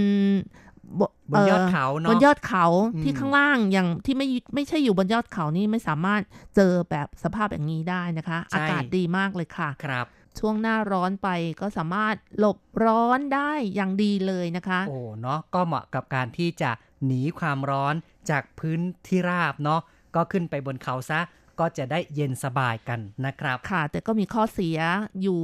[1.32, 6.22] บนยอดเขาบเนาะนยอดเขาอืมที่ข้างล่างอย่างที่ไม่ไม่ใช่อยู่บนยอดเขานี่ไม่สามารถ
[6.56, 10.06] เจอแบบสภาพอย่างนี้ได้นะคะใช่อากาศดีมากเลยค่ะครับ
[10.40, 11.30] ช่วงหน้าร้อนไป
[11.62, 16.72] ก็สามารถหลบร้อนได้อย่างดีเลยนะคะ โอ้เนาะก็เหมาะกับการที่จะ
[17.06, 17.96] หนีความร้อน
[18.30, 19.82] จากพื้นที่ราบเนาะ
[20.16, 21.20] ก็ขึ้นไปบนเขาซะ
[21.60, 24.78] ก็จะได้เย็นสบายกันนะครับ ค่ะ แต่ก็มีข้อเสีย
[25.22, 25.42] อยู่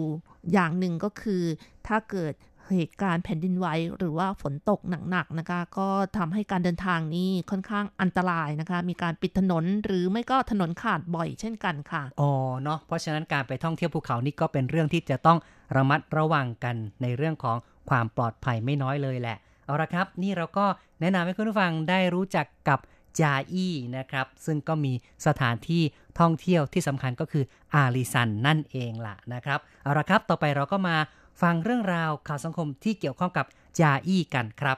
[0.54, 1.44] อย่างหนึ่งก็คือ
[1.88, 2.34] ถ้าเกิด
[2.76, 5.88] เหตุการณ์แผ่นดินไหวหรือว่าฝนตกหนักๆนะคะ ก็
[6.18, 12.32] ทำให้การเดินทางนี้ค่อนข้างอันตรายนะคะ มีการปิดถนนหรือไม่ก็ถนนขาดบ่อยเช่นกันค่ะอ๋อ
[12.64, 15.38] เนาะเพราะฉะนั้นการไปท่องเที่ยวภูเขานี่ก็เป็นเรื่องที่จะต้อง
[15.76, 17.58] ระมัดระวังกันในเรื่องของ
[17.90, 20.66] ความปลอดภัยไม่น้อยเลยแหละเอาละครับ นี่เราก็
[21.02, 22.80] แนะนำให้คุณผู้ฟังได้รู้จักกับ
[23.20, 24.94] จาอี้นะครับ ซึ่งก็มี
[25.28, 25.84] สถานที่
[26.20, 27.44] ท่องเที่ยวที่สำคัญก็คือ
[27.74, 30.98] อาริซันนั่นเองล่ะนะครับ เอาละครับ ต่อไปเราก็มา
[31.42, 33.46] ฟังเรื่องราวข่าวสังคมที่เกี่ยวข้องกับ
[33.80, 34.78] จาอี้กันครับ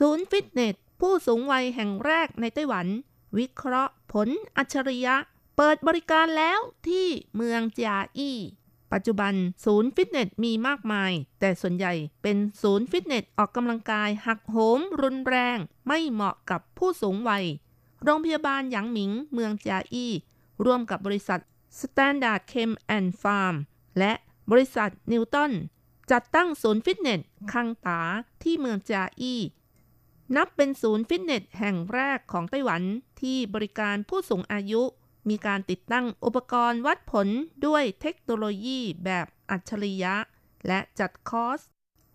[0.00, 2.86] ศูนย์ฟิตเนส ผู้สูงวัยแห่งแรกในไต้หวัน
[3.38, 5.16] วิเคราะห์ผลอัจฉริยะ
[5.56, 8.38] เปิดบริการแล้วที่เมืองจาอี้
[8.92, 9.34] ปัจจุบัน
[9.64, 17.44] ศูนย์ฟิตเนสมีมากมาย แต่ส่วนใหญ่เป็นศูนย์ฟิตเนสออกกำลังกายหักโหมรุนแรง ไม่เหมาะกับผู้สูงวัย
[18.02, 20.12] โรงพยาบาลหยางหมิงเมืองจาอี้
[20.64, 21.40] ร่วมกับบริษัท
[21.80, 23.56] Standard Chem and Farm
[23.98, 24.12] และ
[24.50, 25.52] บริษัทนิวตัน
[26.10, 27.20] จัดตั้งศูนย์ฟิตเนส
[27.52, 28.00] คังตา
[28.42, 29.40] ที่เมืองจาอี้
[30.36, 32.82] นับเป็นศูนย์ฟิตเนสแห่งแรกของไต้หวัน
[33.20, 34.82] ที่บริการผู้สูงอายุ
[35.28, 37.28] มีการติดตั้งอุปกรณ์วัดผล
[37.66, 40.14] ด้วยเทคโนโลยีแบบอัจฉริยะ
[40.66, 41.60] และจัดคอร์ส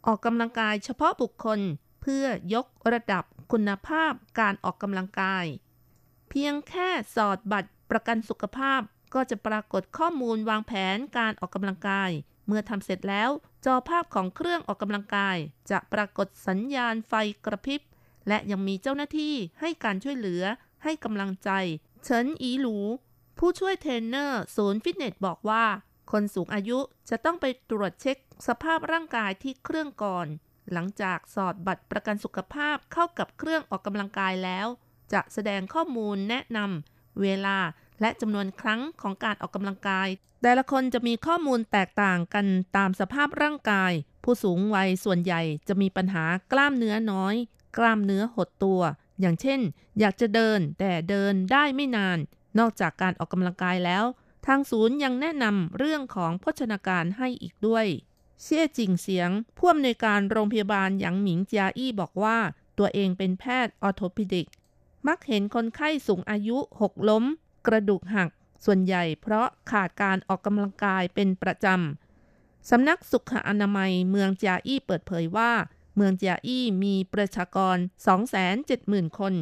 [0.05, 1.59] ออกกำลังกายเฉพาะบุคคล
[2.01, 5.45] เพื่อยกระดับคุณภาพการออกกำลังกาย
[6.30, 8.82] เพียงแค่สอดบัตรประกันสุขภาพ
[9.14, 12.12] ก็จะปรากฏข้อมูลวางแผนการออกกำลังกาย
[12.47, 13.30] เมื่อทำเสร็จแล้ว
[13.66, 15.38] จอภาพของเครื่องออกกำลังกาย
[15.72, 17.14] จะปรากฏสัญญาณไฟ
[17.45, 17.82] กระพริบ
[18.28, 20.43] และยังมีเจ้าหน้าที่ให้การช่วยเหลือ
[20.84, 21.49] ให้กำลังใจ
[22.04, 22.78] เฉินอีหลู
[23.39, 25.66] ผู้ช่วยเทรนเนอร์ศูนย์ฟิตเนสบอกว่า
[26.12, 26.80] คนสูงอายุ
[27.10, 30.28] จะต้องไปตรวจเช็คสภาพร่างกายที่เครื่องก่อน
[30.72, 34.68] หลังจากสอดบัตรประกันสุขภาพเข้ากับเครื่องออกกำลังกายแล้ว
[35.14, 37.58] จะแสดงข้อมูลแนะนำเวลา
[38.02, 40.08] และจำนวนครั้งของการออกกำลังกาย
[40.41, 42.45] แต่ละคนจะมีข้อมูลแตกต่างกัน
[42.78, 43.91] ตามสภาพร่างกาย
[44.24, 47.36] ผู้สูงวัยส่วนใหญ่จะมีปัญหากล้ามเนื้อน้อย
[47.78, 48.82] กล้ามเนื้อหดตัว
[49.22, 49.59] อย่างเช่น
[49.99, 52.17] อยากจะเดินแต่เดินได้ไม่นาน
[52.59, 54.05] นอกจากการออกกำลังกายแล้ว
[54.45, 57.86] ทางศูนย์ยังแนะนำเรื่องของโภชนาการให้อีกด้วย
[58.41, 62.38] เชี่ยจิงเสียงผู้อำนวยการโรงพยาบาลหยางหมิงจาอี้บอกว่า
[62.78, 64.47] ตัวเองเป็นแพทย์ออโทปิดิก
[65.07, 67.24] มักเห็นคนไข้สูงอายุหกล้ม
[67.67, 68.30] กระดูกหัก
[68.65, 75.51] ส่วนใหญ่เพราะขาดการออกกำลังกายเป็นประจำสำนักสุขอนามัยเมืองจาอี้เปิดเผยว่า
[75.96, 77.78] เมืองเจียอี้มีประชากร
[78.48, 79.34] 270,000 คน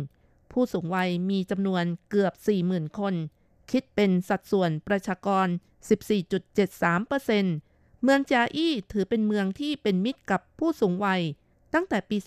[0.52, 2.34] ผู้สูงวัยมีจำนวนเกือบ
[2.66, 3.14] 40,000 คน
[3.72, 5.48] คิดเป็นสัดส่วนประชากร
[6.30, 11.22] 14.73%เมืองจาอี้ถือเป็นเมืองที่เป็นมิตรกับผู้สูงวัย
[11.74, 12.18] ตั้งแต่ปี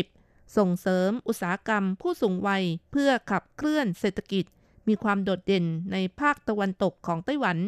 [0.00, 4.44] 2010 ส่งเสริมอุตสาหกรรมผู้สูงวัยเพื่อขับเคลื่อนเศรษฐกิจ
[4.88, 7.58] มีความโดดเด่นในภาคตะวันตกของไต้หวัน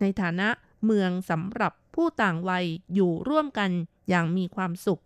[0.00, 0.48] ในฐานะ
[0.84, 2.64] เมืองสำหรับผู้ต่างวัย
[2.94, 3.70] อยู่ร่วมกัน
[4.08, 5.00] อย่างมีความสุข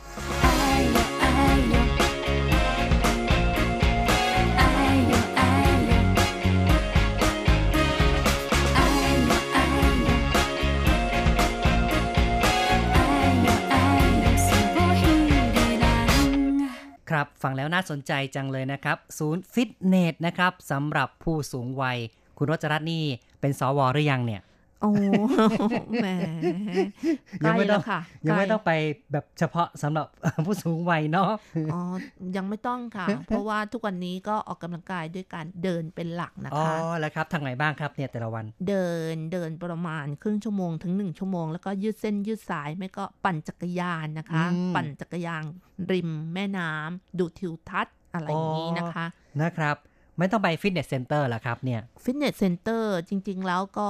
[17.10, 21.98] ครับฟังแล้วน่าสนใจจังเลยนะครับ ศูนย์ฟิตเนสนะครับสำหรับผู้สูงวัย
[22.38, 23.04] คุณรจรัตน์นี่
[23.40, 24.40] เป็นสวหรือยังเนี่ย
[24.80, 24.90] โอ้
[26.02, 26.08] แหม
[27.40, 28.72] ใกยังล้ไม่ต้แล้องวค่ะ ยังไม่ใกล้ต้องไป
[29.12, 30.06] แบบเฉพาะสำหรับ
[30.46, 31.30] ผู้สูงวัยเนาะ
[31.72, 31.80] อ๋อ
[32.36, 45.42] ยังไม่ต้องค่ะ เพราะว่าทุกวันนี้ก็ออกกำลังกายด้วยการเดินเป็นหลักนะอ๋อคะแล้วครับทางไหนบ้างครับเนี่ยแต่ละวัน เดินเดินประมาณครึ่งชั่วโมงถึงหนึ่งชั่วโมงแล้วก็ยืดเส้นยืดสายไม่ก็ปั่นจักรยานนะคะอืมปั่นจักรยาน
[45.92, 49.06] ริมแม่น้ำดูทิวทัศน์อะไรอย่างนี้นะคะ
[49.42, 49.76] นะครับ
[50.20, 53.88] ไม่ต้องไป fitness center ละครับเนี่ย fitness center จริง ๆ แล้วก็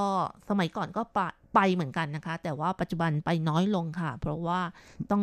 [0.48, 1.20] สมัยก่อนก็ไป
[1.54, 4.60] ไปเหมือนกันนะคะ แต่ว่าปัจจุบันไปน้อยลงค่ะ เพราะว่า
[5.10, 5.22] ต้อง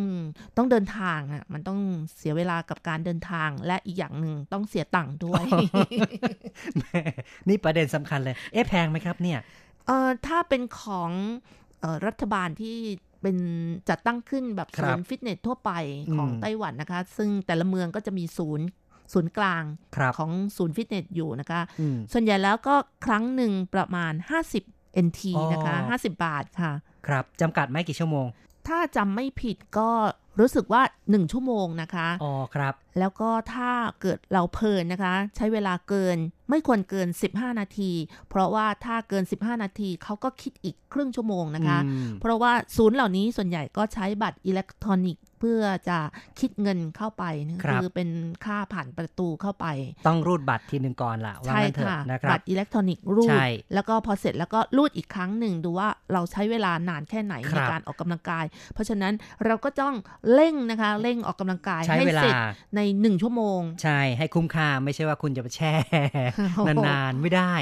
[0.58, 1.80] ต้องเดินทางอะมันต้อง
[2.18, 5.44] เสียเวลากับการเดินทาง และอีกอย่างหนึ่งต้องเสียตังค์ด้วย
[6.78, 7.02] แหม
[7.48, 9.40] นี่ประเด็นสำคัญเลย เอ๊ะแพงไหมครับเนี่ย
[9.88, 11.12] เอ่อถ้าเป็นของ
[11.80, 12.78] เอ่อรัฐบาลที่
[13.22, 13.38] เป็น
[13.90, 15.72] จัดตั้งขึ้นแบบครัศูบนย์ฟิตเนสทั่วไป
[16.16, 18.68] ของอืมไต้หวันนะคะ ซึ่งแต่ละเมืองก็จะมีศูนย์
[19.14, 19.64] ศูนย์กลาง
[19.96, 24.14] ครับของศูนย์ฟิตเนสอยู่นะคะอืมส่วนใหญ่แล้วก็ครั้งหนึ่งประมาณ
[24.60, 26.72] 50 NT อ๋อนะคะ 50 บาทค่ะ
[27.08, 28.26] ครับจำกัดไหมกี่ชั่วโมง
[28.68, 29.90] ถ้าจำไม่ผิดก็
[30.40, 36.18] รู้สึกว่า 1 ชั่วโมงนะคะ อ๋อ ครับ แล้วก็ถ้าเกิดเราเพลินนะคะ ใช้เวลาเกิน
[36.50, 37.92] ไม่ควรเกิน 15 นาที
[38.30, 46.00] เพราะว่าถ้าเกิน 15 นาทีเขาก็คิดอีกครึ่งชั่วโมงนะคะอืมเพราะว่าศูนย์เหล่านี้ส่วนใหญ่ก็ใช้บัตรอิเล็กทรอนิกส์เพื่อจะ
[46.40, 48.10] คิดเงินเข้าไปนะครับคือเป็น
[48.46, 49.66] ค่าผ่านประตูเข้าไป
[50.08, 59.14] ต้องรูดบัตรทีหนึ่งก่อนละว่าใช่งั้นเถอะค่ะนะครับับตรอิเล็กทรอนิกส์รูดใช่แล้วก็พอเสร็จแล้วก็รูดอีกครั้งหนึ่งดูว่าเราใช้เวลานานแค่ไหนครัในบการออกกำลังกาย เพราะฉะนั้น
[59.46, 59.96] เราก็ต้อง
[60.34, 62.34] เร่งนะคะเร่งออกกำลังกายใช้ให้เวลาเสร็จ
[62.76, 66.37] ในหนึ่งชั่วโมง ใช่ให้คุ้มค่าไม่ใช่ว่าคุณจะไปแช่โอ้โห
[66.88, 67.56] นานๆไม่ได้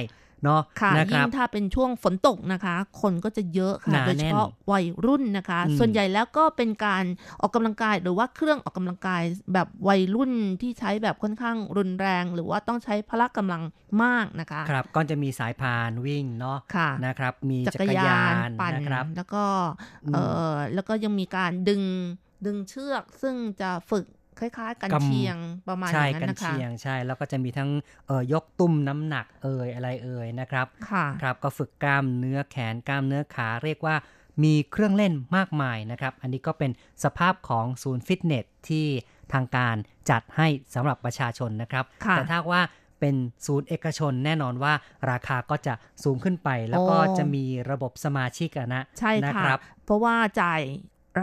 [0.43, 7.03] เนาะค่ะนะคยิ่รังบถ้าเป็นช่วงฝนตกนะคะ คนก็จะเยอะหค่ะนาโดยเฉพาะแน่นวัยรุ่นนะคะอืมส่วนใหญ่แล้วก็เป็นการ
[7.41, 9.23] ออกกำลังกายหรือว่าเครื่องออกกำลังกาย
[9.53, 13.61] แบบวัยรุ่นที่ใช้แบบค่อนข้างรุนแรง หรือว่าต้องใช้พละกำลัง
[14.03, 19.45] มากนะคะครับก็จะมีสายพานวิ่งเนาะค่ะนะครับ มีจัจักกรรยายานนปั่นนะครับแล้วก็
[20.05, 20.17] อืมเอ
[20.51, 21.81] อแล้วก็ยังมีการดึง
[22.45, 24.05] ดึงเชือกซึ่งจะฝึก
[24.39, 27.69] คล้ายๆ กันกำเชียงประมาณอใช่ย่างนั้กันนนะคะเชียงใช่แล้วก็จะมีทั้ง
[28.07, 33.95] เอ่อยกตุ้มน้ำหนักเอ่ยอะไรเอ่ยนะครับค่ะครับก็ฝึกกล้ามเนื้อแขนกล้ามเนื้อขาเรียกว่า
[34.43, 36.71] มีเครื่องเล่นมากมายนะครับ อันนี้ก็เป็น
[37.03, 38.85] สภาพของศูนย์ฟิตเนสที่
[39.33, 39.75] ทางการ
[40.09, 42.63] จัดให้สำหรับประชาชนนะครับค่ะแต่ถ้าว่า
[42.99, 43.15] เป็น
[43.45, 44.73] ศูนย์เอกชนแน่นอนว่า
[45.11, 45.73] ราคาก็จะ
[46.03, 50.61] สูงขึ้นไป แล้วก็โอ้จะมีระบบสมาชิกอะนะใช่นะค่ะครับ เพราะว่าจ่าย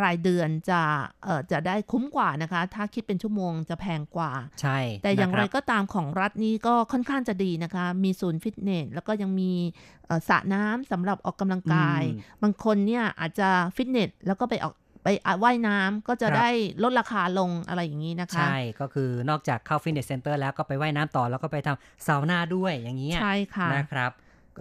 [0.02, 0.80] รายเดือนจะ
[1.24, 9.52] เอ่อจะได้คุ้มกว่านะคะ ถ้าคิดเป็นชั่วโมงจะแพงกว่า ใช่ แต่อย่างไรนะครับก็ตามของรัฐนี้ก็ค่อนข้างจะดีนะคะ มีศูนย์ฟิตเนส แล้วก็ยังมี
[10.06, 14.74] เอ่อสระน้ำสำหรับออกกำลังกายอืมบางคนเนี่ยอาจจะฟิตเนส แล้วก็ไปออก
[15.04, 16.48] ไปอะว่ายน้ำก็จะครับได้
[16.82, 24.10] ลดราคาลงอะไรอย่างนี้นะคะ ใช่ ก็คือนอกจากเข้า fitness center แล้วก็ไปว่ายน้ำต่อแล้วก็ไปทำซาวน่าด้วยอย่างนี้ใช่ค่ะนะครับ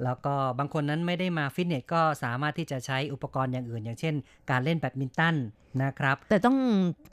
[0.03, 4.15] แล้วก็บางคนนั้นไม่ได้มาฟิตเนสก็สามารถที่จะใช้อุปกรณ์อย่างอื่น อย่างเช่น
[4.49, 5.35] การเล่นแบดมินตัน
[5.83, 6.57] นะครับ แต่ต้อง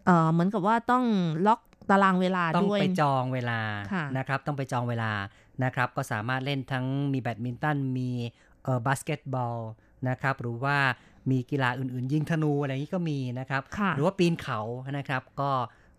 [0.06, 1.04] เอ่อเหมือนกับว่าต้อง
[1.46, 1.60] ล็อก
[1.90, 3.60] ตารางเวลาต้องด้วยไปจองเวลา
[3.92, 5.12] ค่ะนะครับ ต้องไปจองเวลา
[5.64, 8.10] นะครับ ก็สามารถเล่นทั้งมีแบดมินตันมี
[8.64, 9.58] เอ่อบาสเกตบอล
[10.08, 10.76] นะครับ หรือว่า
[11.30, 14.60] มีกีฬาอื่นๆ ยิงธนูอะไรอย่างนี้ก็มีนะครับค่ะหรือว่าปีนเขา
[14.98, 15.50] นะครับ ก็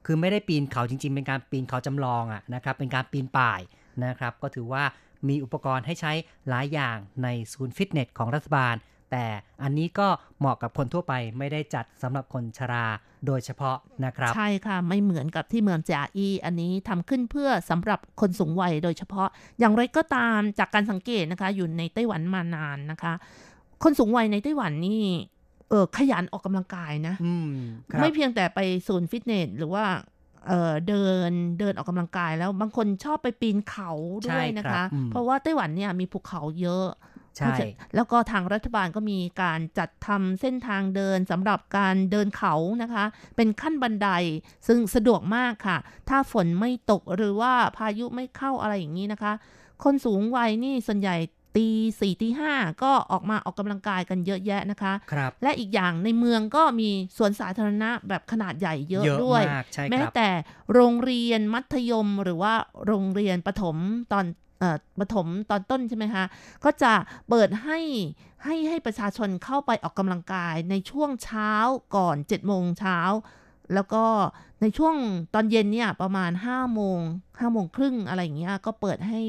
[0.06, 3.62] คือไม่ได้ปีนเขาจริง ๆ เป็นการปีนเขาจำลองอะนะครับ เป็นการปีนป่าย
[4.06, 4.84] นะครับ ก็ถือว่า
[5.28, 6.12] มีอุปกรณ์ให้ใช้
[6.50, 8.76] หลายอย่างในศูนย์ฟิตเนสของรัฐบาล
[9.12, 9.26] แต่
[9.64, 10.08] อันนี้ก็
[10.40, 12.86] เหมาะกับคนทั่วไปไม่ได้จัดสำหรับคนชรา
[13.28, 19.28] โดยเฉพาะนะครับ ใช่ค่ะ ไม่เหมือนกับที่เมืองจาอี อันนี้ทำขึ้นเพื่อสำหรับคนสูงวัยโดยเฉพาะ
[19.60, 23.14] อย่างไรก็ตามจากการสังเกตนะคะ อยู่ในไต้หวันมานานนะคะ
[23.84, 25.02] คนสูงวัยในไต้หวันนี่
[25.70, 27.54] เออขยันออกกำลังกายนะอืม
[27.92, 29.86] ครับไม่เพียงแต่ไปศูนย์ฟิตเนสหรือว่า
[30.48, 33.92] เออเดินเดินออกกำลังกายแล้วบางคนชอบไปปีนเขา
[34.28, 36.88] ด้วยนะใช่ครัคะบอืมเพราะว่าไต้หวันเนี่ยมีภูเขาเยอะ
[37.38, 37.56] ใช่
[37.96, 44.10] แล้วก็ทางรัฐบาลก็มีการจัดทำเส้นทางเดินสำหรับการเดินเขานะคะ เป็นขั้นบันได
[44.68, 45.78] ซึ่งสะดวกมากค่ะ
[46.10, 49.34] ถ้าฝนไม่ตกหรือว่าพายุไม่เข้าอะไรอย่างนี้นะคะ
[49.84, 51.16] คนสูงวัยนี่ส่วนใหญ่
[51.60, 52.54] ตีสี่ตีห้า
[52.84, 60.30] ก็ออกมาออกกำลังกายกันเยอะแยะนะคะครับและอีกอย่างในเมืองก็มีสวนสาธารณะแบบขนาดใหญ่เยอะเยอะด้วยมากใช่แม้ครับแต่
[60.74, 62.54] โรงเรียนมัธยมหรือว่า
[62.88, 63.78] โรงเรียนประถม
[64.14, 64.26] ตอน
[64.60, 66.24] เอ่อประถมตอนต้นใช่ไหมคะ
[66.64, 66.94] ก็จะ
[67.30, 67.80] เปิดให้
[68.44, 71.52] ให้ให้ประชาชนเข้าไปออกกำลังกายในช่วงเช้า
[71.96, 73.00] ก่อน7จ็ดโมงเช้า
[73.74, 74.04] แล้วก็
[74.62, 74.96] ในช่วง
[75.34, 77.00] ตอนเย็นเนี่ยประมาณ5้าโมง
[77.40, 79.22] ห้าโมงครึ่งอะไรอย่างเงี้ยก็เปิดให้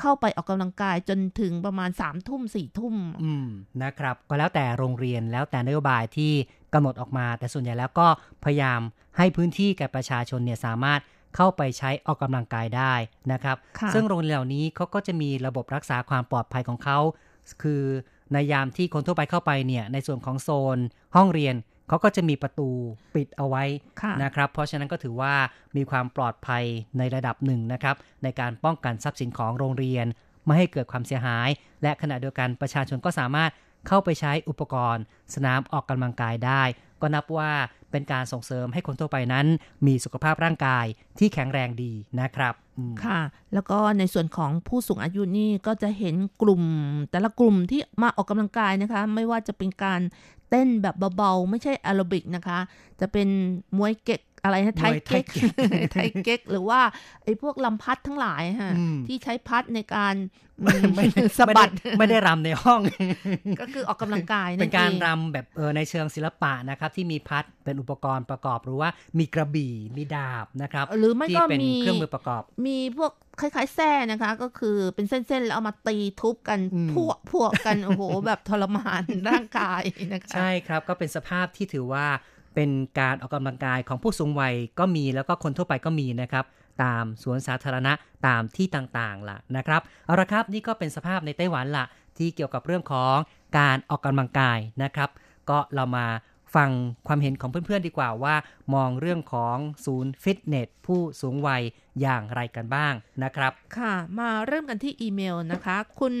[0.00, 3.46] เข้าไปออกกำลังกายจนถึงประมาณ3ามทุ่มสี่ทุ่มอืม
[3.82, 6.32] นะครับ ก็แล้วแต่โรงเรียนแล้วแต่นโยบายที่
[6.74, 8.08] กำหนดออกมา แต่ส่วนใหญ่แล้วก็
[8.44, 8.80] พยายาม
[9.16, 11.00] ให้พื้นที่แก่ประชาชนเนี่ยสามารถ
[11.36, 12.94] เข้าไปใช้ออกกำลังกายได้
[13.32, 16.98] นะครับค่ะซึ่งโรงเรียนเหล่านี้เขาก็จะมีระบบรักษาความปลอดภัยของเขา
[17.62, 17.82] คือ
[18.32, 20.78] ในยามที่คนทั่วไปเข้าไปเนี่ยในส่วนของโซน
[21.16, 21.54] ห้องเรียน
[21.88, 22.68] เขาก็จะมีประตู
[23.14, 23.64] ปิดเอาไว้
[24.00, 25.34] ค่ะนะครับ เพราะฉะนั้นก็ถือว่า
[25.76, 26.64] มีความปลอดภัย
[26.98, 30.06] ในระดับหนึ่งนะครับ ในการป้องกันทรัพย์สินของโรงเรียน
[30.46, 31.48] ไม่ให้เกิดความเสียหาย
[31.82, 33.50] และขณะเดียวกันประชาชนก็สามารถ
[33.88, 35.02] เข้าไปใช้อุปกรณ์
[35.34, 36.62] สนามออกกำลังกายได้
[37.00, 37.52] ก็นับว่า
[37.90, 39.46] เป็นการส่งเสริมให้คนทั่วไปนั้น
[39.86, 40.86] มีสุขภาพร่างกาย
[41.18, 42.54] ที่แข็งแรงดีนะครับ
[43.04, 43.20] ค่ะ
[43.54, 46.62] แล้วก็ในส่วนของผู้สูงอายุนี่ก็จะเห็นกลุ่ม
[47.10, 50.00] แต่ละกลุ่มที่มาออกกำลังกายนะคะ ไม่ว่าจะเป็นการ
[50.50, 52.58] เต้นแบบเบาๆ ไม่ใช่แอโรบิกนะคะ
[53.00, 53.28] จะเป็น
[53.76, 56.80] มวยเก็ก อะไรนะไทยเก๊กมวยไทยเก๊กไทยเก๊กหรือว่า
[57.24, 60.14] ไอ้พวกลำพัดทั้งหลายฮะอืมที่ใช้พัดในการ
[60.62, 61.04] ไม่ไม่
[61.38, 61.68] สะบัด
[61.98, 62.80] ไม่ได้รำในห้อง
[63.60, 79.82] ก็คือออกกำลังกายเป็นั่นนการเองรำแบบเออในเชิงศิลปะนะครับ ที่มีพัดเป็นอุปกรณ์ประกอบหรือว่ามีกระบี่มีดาบนะครับ หรือไม่ที่ก็เป็นมีเครื่องมือประกอบ มีพวกคล้ายๆแส้นะคะ ก็คือเป็นเส้นๆ แล้วเอามาตีทุบกันอืมพวกพวกกันโอ้โหแบบทรมานร่างกาย
[80.12, 82.06] นะคะใช่ครับก็เป็นสภาพที่ถือว่า
[82.60, 86.44] เป็นการออกกำลังกายของผู้สูงวัยก็มีแล้วก็คนทั่วไปก็มีนะครับ
[86.82, 87.92] ตามสวนสาธารณะ
[88.26, 91.84] ตามที่ต่างๆล่ะนะครับเอาละครับนี่ก็เป็นสภาพในไต้หวันล่ะ
[92.18, 93.16] ที่เกี่ยวกับเรื่องของ
[93.58, 95.10] การออกกำลังกายนะครับ
[95.50, 96.06] ก็เรามา
[96.54, 96.70] ฟัง
[97.06, 98.34] ความเห็นของเพื่อนๆดีกว่าว่า
[98.74, 101.62] มองเรื่องของศูนย์ฟิตเนสผู้สูงวัย
[102.00, 106.14] อย่างไรกันบ้างนะครับ ค่ะ มาเริ่มกันที่อีเมลนะคะ คุณ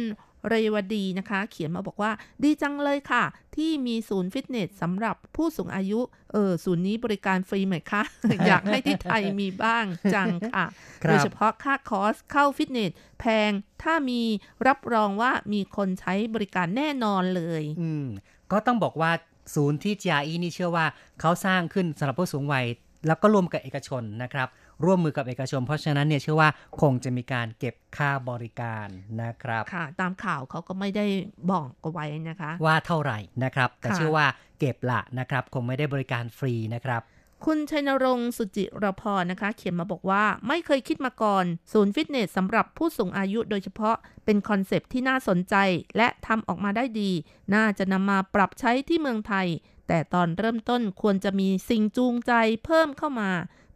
[0.48, 2.10] เรวดีนะคะ เขียนมาบอกว่า
[2.42, 3.24] ดีจังเลยค่ะ
[3.56, 6.00] ที่มีศูนย์ฟิตเนสสำหรับผู้สูงอายุ
[6.32, 8.02] เออศูนย์นี้บริการฟรีไหมคะ
[8.46, 9.84] อยากให้ที่ไทยมีบ้าง
[10.14, 10.64] จังค่ะ
[11.04, 13.50] ครับโดยเฉพาะค่าคอร์สเข้าฟิตเนสแพง
[13.82, 14.20] ถ้ามี
[14.66, 18.06] รับรองว่ามีคนใช้บริการแน่นอนเลย อืม
[18.52, 19.12] ก็ต้องบอกว่า
[19.54, 20.86] ศูนย์ที่ GRE นี่เชื่อว่า
[21.20, 22.66] เขาสร้างขึ้นสำหรับผู้สูงวัย
[23.06, 24.48] แล้วก็ร่วมกับเอกชนนะครับ
[24.84, 26.50] ร่วมมือกับเอกชน เพราะฉะนั้นเนี่ยเชื่อว่า
[26.80, 28.86] คงจะมีการเก็บค่าบริการ
[29.22, 31.06] นะครับค่ะ ตามข่าวเขาก็ไม่ได้
[31.50, 34.26] บอกเอาไว้นะคะ ว่าเท่าไหร่นะครับ แต่ค่ะเชื่อว่า
[34.58, 37.02] เก็บละนะครับ คงไม่ได้บริการฟรีนะครับ
[37.46, 45.54] คุณชัยนรงค์สุจิรพรนะคะ เขียนมาบอกว่าไม่เคยคิดมาก่อน ศูนย์ฟิตเนสสำหรับผู้สูงอายุโดยเฉพาะเป็นคอนเซปต์ที่น่าสนใจ
[45.96, 47.10] และทำออกมาได้ดี
[47.54, 49.46] น่าจะนำมาปรับใช้ที่เมืองไทย
[49.88, 52.32] แต่ตอนเริ่มต้นควรจะมีสิ่งจูงใจ
[52.64, 53.30] เพิ่มเข้ามา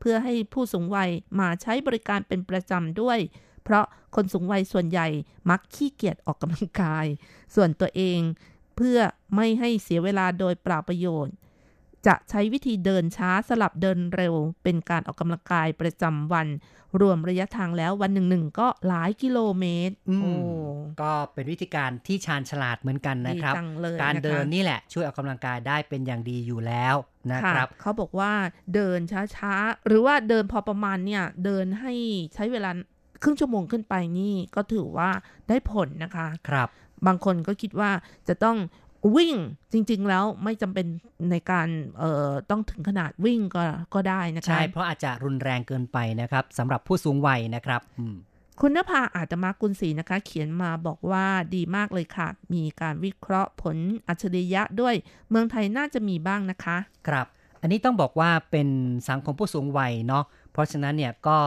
[0.04, 3.18] เพื่อให้ผู้สูงวัยมาใช้บริการเป็นประจำด้วย
[3.64, 3.84] เพราะ
[4.14, 5.08] คนสูงวัยส่วนใหญ่
[5.50, 7.06] มักขี้เกียจออกกำลังกาย
[7.54, 8.20] ส่วนตัวเอง
[8.76, 8.98] เพื่อ
[9.36, 11.34] ไม่ให้เสียเวลาโดยเปล่าประโยชน์
[12.06, 14.34] จะใช้วิธีเดินช้าสลับเดินเร็ว
[14.64, 16.48] เป็นการออกกำลังกายประจำวัน
[17.00, 20.32] รวมระยะทางแล้ววันหนึ่งหนึ่งก็หลายกิโลเมตรอืมโอ้
[21.02, 26.94] ก็เป็นวิธีการที่ชาญฉลาดเหมือนกันนะครับดีจังเลยการนะคะเดินนี่แหละช่วยออกกำลังกายได้เป็นอย่างดีอยู่แล้ว
[27.32, 28.32] นะครับเขาบอกว่า
[28.74, 28.98] เดิน
[29.36, 31.92] ช้าๆ หรือว่าเดินพอประมาณเนี่ยเดินให้
[32.34, 32.70] ใช้เวลา
[33.22, 35.10] ครึ่งชั่วโมงขึ้นไปนี่ก็ถือว่า
[35.48, 36.68] ได้ผลนะคะ ครับ
[37.06, 37.90] บางคนก็คิดว่า
[38.28, 38.56] จะต้อง
[39.16, 39.34] วิ่ง
[39.72, 40.86] จริง ๆ แล้วไม่จำเป็น
[41.30, 43.62] ในการเอ่อต้องถึงขนาดวิ่งก็
[43.94, 48.16] ก็ได้นะคะใช่ เพราะอาจจะรุนแรงเกินไปนะครับสำหรับผู้สูงวัยนะครับอืม
[48.60, 53.76] คุณนภาอาตมากุลศรีนะคะ เขียนมาบอกว่าดีมากเลยค่ะ มีการวิเคราะห์ผล
[54.08, 54.94] อัจฉริยะด้วย
[55.30, 56.76] เมืองไทยน่าจะมีบ้างนะคะ
[57.08, 57.26] ครับ
[57.60, 58.68] อันนี้ต้องบอกว่าเป็น
[59.08, 61.38] สังคมผู้สูงวัยเนาะเพราะฉะนั้นเนี่ยก็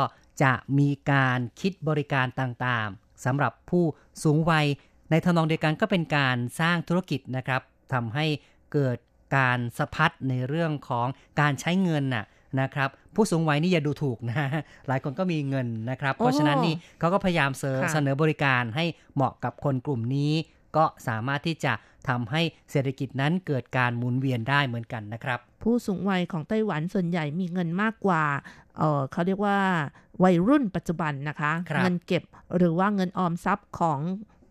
[0.43, 3.83] จะมีการคิดบริการต่างๆสำหรับผู้
[4.23, 4.65] สูงวัย
[5.09, 7.61] ในทำนองเดียวกันก็เป็นการสร้างธุรกิจนะครับ
[7.93, 8.25] ทำให้
[8.73, 8.97] เกิด
[9.37, 11.07] การสะพัดในเรื่องของ
[11.39, 12.25] การใช้เงินน่ะ
[12.61, 14.37] นะครับผู้สูงวัยนี่อย่าดูถูกนะ
[14.87, 18.85] หลายคนก็มีเงินนะครับ เพราะฉะนั้นนี่เขาก็พยายามเสนอค่ะเสนอบริการให้
[19.15, 20.33] เหมาะกับคนกลุ่มนี้
[20.77, 21.73] ก็สามารถที่จะ
[22.09, 22.41] ทำให้
[22.71, 28.23] เศรษฐกิจนั้นเกิดการหมุนเวียนได้เหมือนกันนะครับ ผู้สูงวัยของไต้หวันส่วนใหญ่มีเงินมากกว่า
[28.77, 29.57] เออเขาเรียกว่า
[30.23, 32.23] วัยรุ่นปัจจุบันนะคะครับเงินเก็บ
[32.57, 33.99] หรือว่าเงินออมทรัพย์ของ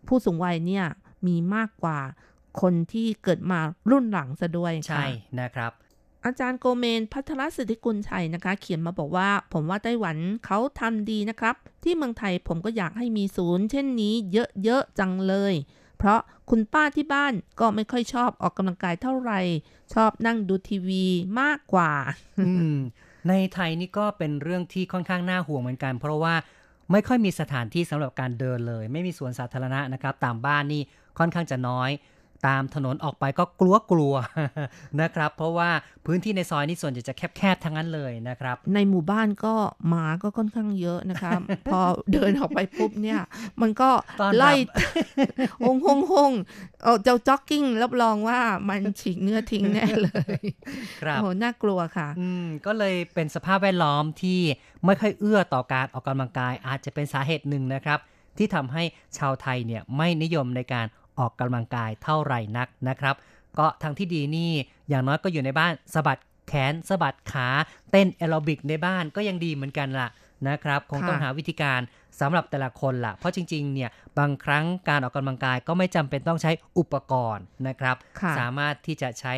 [0.09, 0.85] ผู้สูงวัยเนี่ย
[1.27, 1.99] มีมากกว่า
[2.61, 3.59] คนที่เกิดมา
[3.91, 5.71] รุ่นหลังซะด้วยใช่ค่ะนะครับ
[6.25, 14.13] อาจารย์โกเมนพัทรสิทธิกุลชัยนะคะ เขียนมาบอกว่า ผมว่าไต้หวันเขาทำดีนะครับ ที่เมืองไทยผมก็อยากให้มีศูนย์ เช่นนี้
[14.63, 15.53] เยอะๆจังเลย
[15.97, 19.39] เพราะคุณป้าที่บ้านก็ไม่ค่อยชอบออกกำลังกายเท่าไหร่
[19.93, 21.05] ชอบนั่งดูทีวี
[21.41, 21.91] มากกว่า
[22.39, 22.77] อืม
[23.29, 26.35] ในไทยนี่ก็เป็นเรื่องที่ค่อนข้างน่าห่วงเหมือนกัน เพราะว่า
[26.91, 30.81] ไม่ค่อยมีสถานที่สำหรับการเดินเลย ไม่มีสวนสาธารณะนะครับ ตามบ้านนี่
[31.19, 31.89] ค่อนข้างจะน้อย
[32.47, 35.69] ตามถนนออกไปก็กลัวกลัวๆนะครับ เพราะว่า
[36.05, 39.53] พื้นที่ในซอยนี่ส่วนใหญ่จะแคบๆทั้งนั้นเลยนะครับ ในหมู่บ้านก็
[39.87, 41.31] หมาก็ค่อนข้างเยอะนะคะ
[41.71, 41.79] พอ
[42.13, 43.19] เดินออกไปปุ๊บเนี่ย
[43.61, 43.89] มันก็
[44.19, 44.51] ต้อนรับไล่
[45.63, 46.31] ฮงฮงฮง
[46.83, 48.39] เอาเจ้าจ็อกกิ้งรับรองว่า
[48.69, 50.39] มันฉีกเนื้อทิ้งแน่เลย
[51.01, 54.39] ครับโอ้โหน่ากลัวค่ะ อืมก็เลยเป็นสภาพแวดล้อมที่
[54.85, 57.99] ไม่ค่อยเอื้อต่อการออกกำลังกายอาจจะเป็นสาเหตุหนึ่งนะครับ
[58.37, 58.83] ที่ทำให้
[59.17, 60.85] ชาวไทยเนี่ยไม่นิยมในการ
[61.19, 63.15] ออกกำลังกายเท่าไหร่นักนะครับ
[63.59, 64.51] ก็ทางที่ดีนี่
[64.89, 67.47] อย่างน้อยก็อยู่ในบ้านสะบัดแขนสะบัดขา
[67.91, 70.09] เต้นแอโรบิกในบ้านก็ยังดีเหมือนกันล่ะ
[70.49, 71.79] นะครับคงต้องหาวิธีการ
[72.19, 73.89] สำหรับแต่ละคนล่ะ เพราะจริงๆเนี่ย
[74.19, 77.95] บางครั้งการออกกำลังกายก็ไม่จำเป็นต้องใช้อุปกรณ์นะครับ
[78.39, 79.35] สามารถที่จะใช้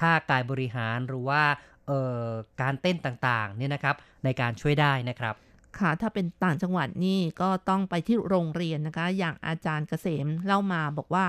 [0.00, 1.42] ท่ากายบริหารหรือว่า
[1.86, 2.24] เอ่อ
[2.62, 5.34] การเต้นต่างๆเนี่ยนะครับในการช่วยได้นะครับ
[5.80, 11.26] ค่ะถ้าเป็นต่างจังหวัดนี่ก็ต้องไปที่โรงเรียนนะคะ อย่างอาจารย์เกษมเล่ามาบอกว่า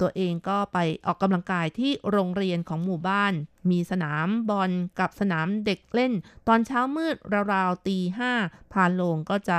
[0.00, 3.32] ตัวเองก็ไปออกกำลังกายที่โรงเรียนของหมู่บ้าน
[3.70, 4.70] มีสนามบอล
[5.00, 6.12] กับสนามเด็กเล่น
[6.48, 7.16] ตอนเช้ามืด
[7.52, 8.32] ราวๆตีห้า
[8.72, 9.58] พานโลงก็จะ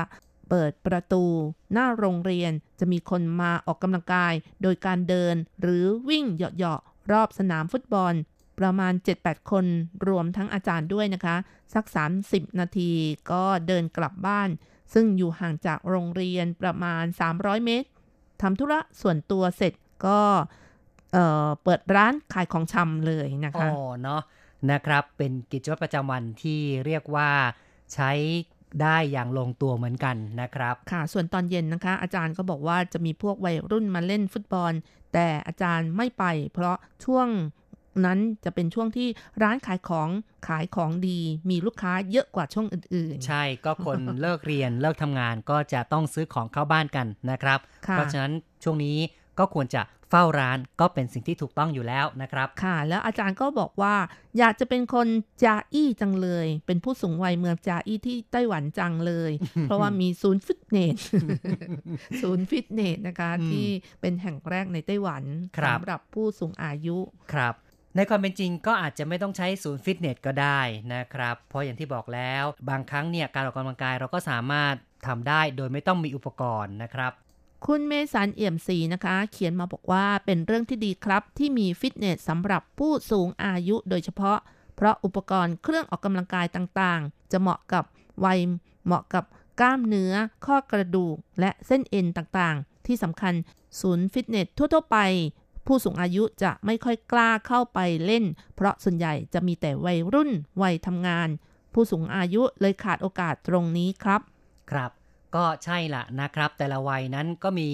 [0.50, 1.24] เปิดประตู
[1.74, 8.14] หน้าโรงเรียนจะมีคนมาออกกำลังกาย โดยการเดินหรือวิ่งเหาะๆรอบสนามฟุตบอล
[8.60, 9.66] ประมาณ 7-8 คน
[10.08, 11.36] รวมทั้งอาจารย์ด้วยนะคะ
[11.74, 11.86] สัก
[12.22, 12.92] 30 นาที
[13.32, 14.50] ก็เดินกลับบ้าน
[14.94, 17.04] ซึ่งอยู่ห่างจากโรงเรียนประมาณ
[17.34, 17.88] 300 เมตร
[18.42, 19.74] ทำธุระส่วนตัวเสร็จ
[20.06, 20.20] ก็
[21.14, 24.22] เอ่อเปิดร้านขายของชำเลยนะอ๋คะอเนาะ
[24.72, 27.30] นะครับ เป็นกิจวัตรประจำวันที่เรียกว่า
[27.94, 28.12] ใช้
[28.82, 34.74] ได้อย่างลงตัวเหมือนกันนะครับ ค่ะ ส่วนตอนเย็นนะคะ อาจารย์ก็บอกว่าจะมีพวกวัยรุ่นมาเล่นฟุตบอล
[35.14, 37.28] แต่อาจารย์ไม่ไป เพราะช่วง
[38.06, 39.08] นั้นจะเป็นช่วงที่
[39.44, 40.10] ร้านขายของ
[40.48, 41.20] ขายของดี
[41.50, 48.34] มีลูกค้าเยอะกว่าช่วงอื่นๆ ใช่ก็คนเลิกเรียนเลิกทำงานก็จะต้องซื้อของเข้าบ้านกันนะครับค่ะเพราะฉะนั้น
[48.64, 48.98] ช่วงนี้
[49.40, 53.96] ก็ควรจะเฝ้าร้านก็เป็นสิ่งที่ถูกต้องอยู่แล้วนะครับ ค่ะ แล้วอาจารย์ก็บอกว่า
[54.38, 55.08] อยากจะเป็นคน
[55.44, 59.32] จาอี้จังเลย เป็นผู้สูงวัยเมืองจาอี้ที่ไต้หวันจังเลย
[59.64, 60.98] เพราะว่ามีศูนย์ฟิตเนส
[62.22, 63.68] ศูนย์ฟิตเนสนะคะอืมที่
[64.02, 65.24] เป็นแห่งแรกในไต้หวัน
[65.58, 66.98] ครับสำหรับผู้สูงอายุ
[67.34, 67.56] ครับ
[67.96, 70.60] ในความเป็นจริงก็อาจจะไม่ต้องใช้ศูนย์ฟิตเนสก็ได้
[70.94, 74.74] นะครับ เพราะอย่างที่บอกแล้ว บางครั้งเนี่ยการออกกำลังกายเราก็สามารถ
[75.08, 77.12] ทำได้โดยไม่ต้องมีอุปกรณ์นะครับ
[77.66, 84.40] คุณเมสันเอี่ยมศรีนะคะ เขียนมาบอกว่าเป็นเรื่องที่ดีครับ ที่มีฟิตเนสสำหรับผู้สูงอายุโดยเฉพาะ
[84.76, 87.84] เพราะอุปกรณ์เครื่องออกกำลังกายต่างๆ จะเหมาะกับ
[88.26, 88.40] วัย
[88.86, 89.26] เหมาะกับ
[89.60, 90.14] กล้ามเนื้อ
[90.46, 93.34] ข้อกระดูก และเส้นเอ็นต่างๆ ที่สำคัญ
[93.82, 94.98] ศูนย์ฟิตเนสทั่วๆไป
[95.66, 100.32] ผู้สูงอายุจะไม่ค่อยกล้าเข้าไปเล่น เพราะส่วนใหญ่จะมีแต่วัยรุ่น
[100.62, 101.30] วัยทำงาน
[101.74, 104.22] ผู้สูงอายุเลยขาดโอกาสตรงนี้ครับ
[104.72, 104.92] ครับ
[105.36, 107.70] ก็ใช่ละนะครับ แต่ละวัยนั้นก็มี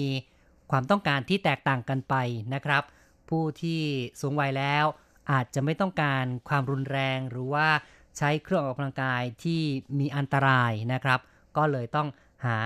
[0.70, 2.14] ความต้องการที่แตกต่างกันไป
[2.54, 2.82] นะครับ
[3.28, 3.80] ผู้ที่
[4.20, 4.84] สูงวัยแล้ว
[5.30, 7.68] อาจจะไม่ต้องการความรุนแรงหรือว่า
[8.16, 9.60] ใช้เครื่องออกกำลังกายที่
[9.98, 11.20] มีอันตรายนะครับ
[11.56, 12.08] ก็เลยต้อง
[12.46, 12.58] หา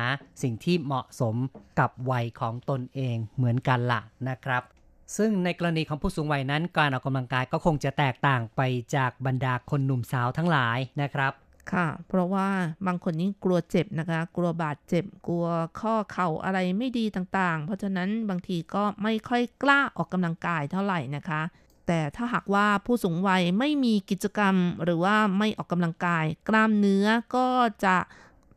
[0.42, 1.36] สิ่งที่เหมาะสม
[1.78, 4.62] กับวัยของตนเองเหมือนกันละนะครับ
[5.16, 8.60] ซึ่งในกรณีของผู้สูงวัยนั้น การออกกำลังกายก็คงจะแตกต่างไป
[8.96, 11.32] จากบรรดาคนหนุ่มสาวทั้งหลายนะครับ
[11.72, 12.48] ค่ะ เพราะว่า
[12.86, 15.46] บางคนนี่กลัวเจ็บนะคะ กลัวบาดเจ็บ กลัว
[15.80, 21.42] ข้อเข่าอะไรไม่ดีต่างๆ เพราะฉะนั้นบางทีก็ไม่ค่อยกล้าออกกำลังกายเท่าไหร่นะคะ
[21.86, 24.54] แต่ถ้าหากว่าผู้สูงวัยไม่มีกิจกรรม
[24.84, 27.06] หรือว่าไม่ออกกำลังกาย กล้ามเนื้อ
[27.36, 27.46] ก็
[27.84, 27.96] จะ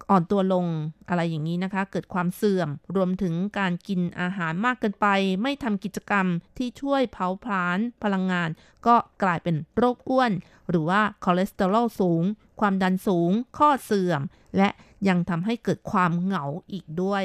[0.09, 0.65] อ่อนตัวลง
[1.09, 5.07] อะไรอย่างนี้นะคะ เกิดความเสื่อม รวมถึงการกินอาหารมากเกินไป
[5.41, 6.25] ไม่ทำกิจกรรม
[6.57, 8.49] ที่ช่วยเผาผลาญพลังงาน
[8.87, 10.31] ก็กลายเป็นโรคอ้วน
[10.69, 12.23] หรือว่าคอเลสเตอรอลสูง
[12.59, 14.21] ความดันสูง ข้อเสื่อม
[14.57, 14.69] และ
[15.07, 17.23] ยังทำให้เกิดความเหงาอีกด้วย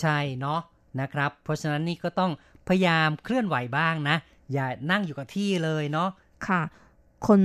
[0.00, 0.60] ใช่เนาะ
[1.00, 2.32] นะครับ เพราะฉะนั้นนี่ก็ต้อง
[2.68, 4.16] พยายามเคลื่อนไหวบ้างนะ
[4.52, 6.08] อย่านั่งอยู่กับที่เลยเนาะ
[6.46, 6.62] ค่ะ
[7.28, 7.40] คน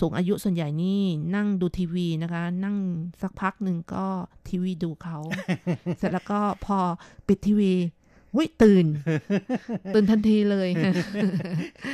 [0.00, 1.02] สูงอายุส่วนใหญ่นี่
[1.34, 2.76] นั่งดูทีวีนะคะ นั่ง
[3.22, 4.06] สักพักหนึ่งก็
[4.48, 5.18] ทีวีดูเขา
[5.98, 6.78] เสร็จแล้วก็พอ
[7.26, 7.72] ปิดทีวี
[8.36, 8.86] วิตื่น
[9.94, 10.68] ตื่นทันทีเลย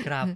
[0.08, 0.26] ครับ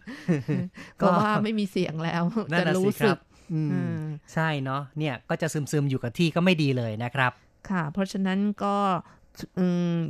[0.97, 2.23] เพราะว่าไม่มีเสียงแล้ว
[2.53, 3.19] นั่นจะน่ะรู้สิคสึรักบ
[3.53, 4.01] อืมอืม
[4.33, 7.33] ใช่เนาะเนี่ยก็จะซึมๆอยู่กับที่ก็ไม่ดีเลยนะครับ
[7.71, 8.77] ค่ะ เพราะฉะนั้นก็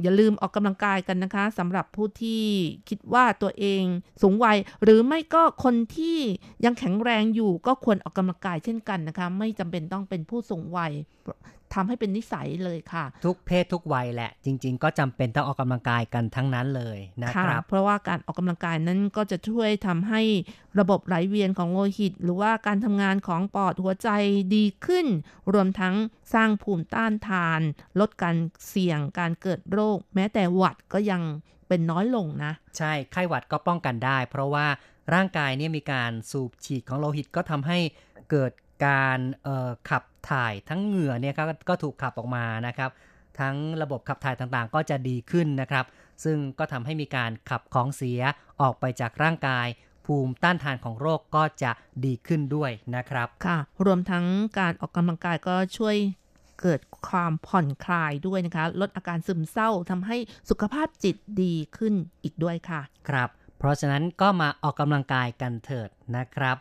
[0.03, 2.45] อย่าลืมออกกำลังกายกันนะคะสำหรับผู้ที่
[2.89, 3.83] คิดว่าตัวเอง
[4.23, 6.19] สูงวัย หรือไม่ก็คนที่
[6.65, 10.93] ยังแข็งแรงอยู่ก็ควรออกกำลังกายเช่นกันนะคะ ไม่จำเป็นต้องเป็นผู้สูงวัย
[11.75, 20.23] ทำให้เป็นนิสัยเลยค่ะ ทุกเพศทุกวัยแหละ จริง ๆ ก็จำเป็นต้องออกกำลังกายกันทั้งนั้นเลยนะครับ เพราะว่าการออกกำลังกายนั้นก็จะช่วยทำให้
[20.81, 24.09] ระบบไหลเวียนของโลหิต หรือว่าการทำงานของปอดหัวใจ
[24.55, 25.07] ดีขึ้น
[25.53, 25.95] รวมทั้ง
[26.35, 27.61] สร้างภูมิต้านทาน
[28.01, 28.37] ลดการ
[28.69, 31.23] เสี่ยงการเกิดโรค แม้แต่หวัดก็ยัง
[31.69, 34.67] เป็นน้อยลงนะ ใช่ไข้หวัดก็ป้องกันได้ เพราะว่า
[35.15, 37.79] ร่างกายเนี่ยมีการสูบฉีดของโลหิตก็ทำให้
[38.31, 38.53] เกิด
[38.87, 39.19] การ
[39.91, 42.91] ขับถ่ายทั้งเหงื่อเนี่ยกก็ถูกขับออกมานะครับ
[43.41, 45.85] ทั้งระบบขับถ่ายต่างๆ ก็จะดีขึ้นนะครับ
[46.25, 48.21] ซึ่งก็ทำให้มีการขับของเสีย
[48.61, 49.67] ออกไปจากร่างกาย
[50.07, 51.73] ภูมิต้านทานของโรคก็จะ
[52.05, 54.25] ดีขึ้นด้วยนะครับ ค่ะ รวมทั้ง
[54.59, 55.97] การออกกำลังกายก็ช่วย
[56.61, 60.17] เกิดความผ่อนคลายด้วยนะคะ ลดอาการซึมเศร้าทำให้
[60.51, 63.29] สุขภาพจิตดีขึ้นอีกด้วยค่ะ ครับ
[63.59, 66.57] เพราะฉะนั้นก็มาออกกำลังกายกันเถิดนะครับ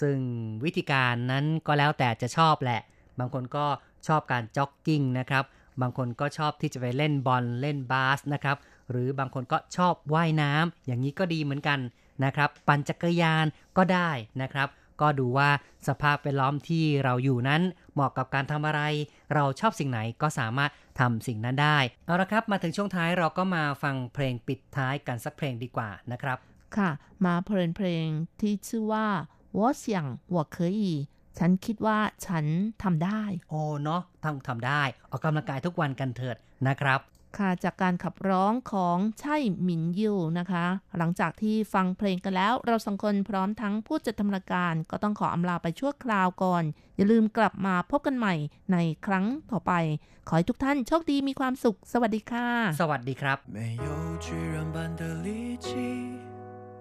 [0.00, 0.18] ซึ่ง
[0.64, 2.80] วิธีการนั้นก็แล้วแต่จะชอบแหละ
[3.18, 3.66] บางคนก็
[4.08, 5.44] ชอบการจ็อกกิ้งนะครับ
[5.80, 8.56] บางคนก็ชอบที่จะไปเล่นบอลเล่นบาสนะครับ
[8.90, 11.78] หรือบางคนก็ชอบว่ายน้ำอย่างนี้ก็ดีเหมือนกัน
[12.24, 14.10] นะครับ ปั่นจักรยานก็ได้
[14.42, 14.68] นะครับ
[15.00, 15.50] ก็ดูว่า
[15.88, 17.62] สภาพแวดล้อมที่เราอยู่นั้น
[17.94, 18.80] เหมาะกับการทำอะไร
[19.34, 20.70] เราชอบสิ่งไหนก็สามารถ
[21.00, 26.38] ทำสิ่งนั้นได้ เอาละครับ มาถึงช่วงท้ายเราก็มาฟังเพลงปิดท้ายกันสักเพลงดีกว่านะครับ
[26.76, 26.90] ค่ะ
[27.26, 28.06] มาเพลงเพลง
[28.40, 29.06] ที่ชื่อว่า
[29.58, 30.80] 我想我可以
[31.38, 32.44] ฉันคิดว่าฉัน
[32.82, 36.36] ทำได้ โอ้เนาะทำทำได้ ออกกำลังกายทุกวันกันเถิด
[36.66, 37.00] นะครับ
[37.38, 40.64] ค่ะจากการขับร้องของใช่หมินยูนะคะ
[40.98, 46.62] หลังจากที่ฟังเพลงกันแล้ว เราสองคนพร้อมทั้งผู้จัดทำรายการ ก็ต้องขออำลาไปชั่วคราวก่อน
[46.96, 48.34] อย่าลืมกลับมาพบกันใหม่
[48.72, 48.76] ใน
[49.06, 49.72] ครั้งต่อไป
[50.28, 52.48] ขอให้ทุกท่านโชคดีมีความสุข สวัสดีค่ะ
[52.80, 53.38] สวัสดีครับ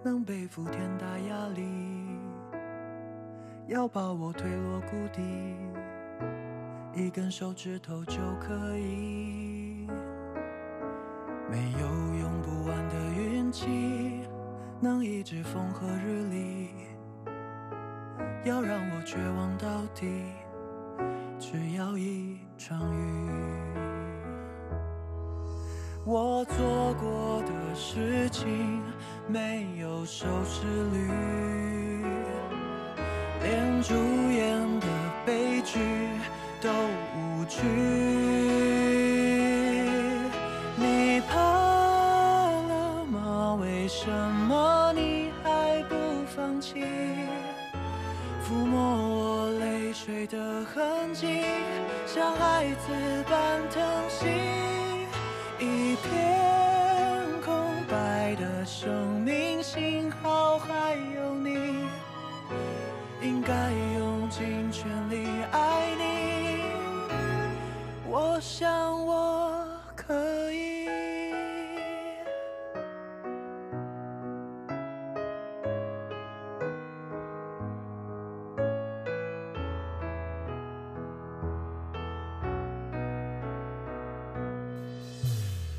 [0.05, 2.03] 能背负天大压力
[3.68, 5.22] 要把我推落谷底，
[6.93, 9.88] 一根手指头就可以。
[11.49, 11.88] 没有
[12.20, 14.28] 用不完的运气，
[14.82, 16.70] 能抑制风和日丽。
[18.43, 20.05] 要让我绝望到底，
[21.39, 23.30] 只要一场雨。
[26.05, 28.82] 我做过的事情，
[29.26, 31.92] 没有收视率。
[33.43, 33.93] 连主
[34.31, 34.87] 演的
[35.25, 35.77] 悲剧
[36.61, 36.69] 都
[37.15, 37.59] 无趣。
[40.77, 43.57] 你怕了吗？
[43.59, 44.09] 为什
[44.47, 45.95] 么你还不
[46.33, 46.85] 放弃？
[48.45, 51.43] 抚摸我泪水的痕迹，
[52.05, 52.91] 像孩子
[53.29, 54.25] 般疼惜。
[55.59, 56.01] 一片
[57.45, 57.53] 空
[57.89, 59.12] 白的生
[63.45, 66.61] 该用尽全力爱你，
[68.07, 69.67] 我想我
[69.97, 70.13] 可
[70.53, 70.87] 以。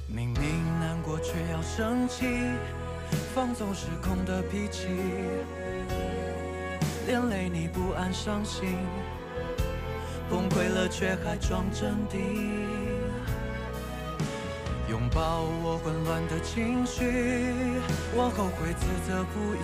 [0.06, 2.26] 明明难过却要生气，
[3.34, 4.88] 放纵失控的脾气。
[7.06, 8.78] 连累你不安伤心，
[10.30, 12.66] 崩溃了却还装镇定，
[14.88, 17.04] 拥抱我混乱的情绪，
[18.14, 19.58] 我后悔自责不已。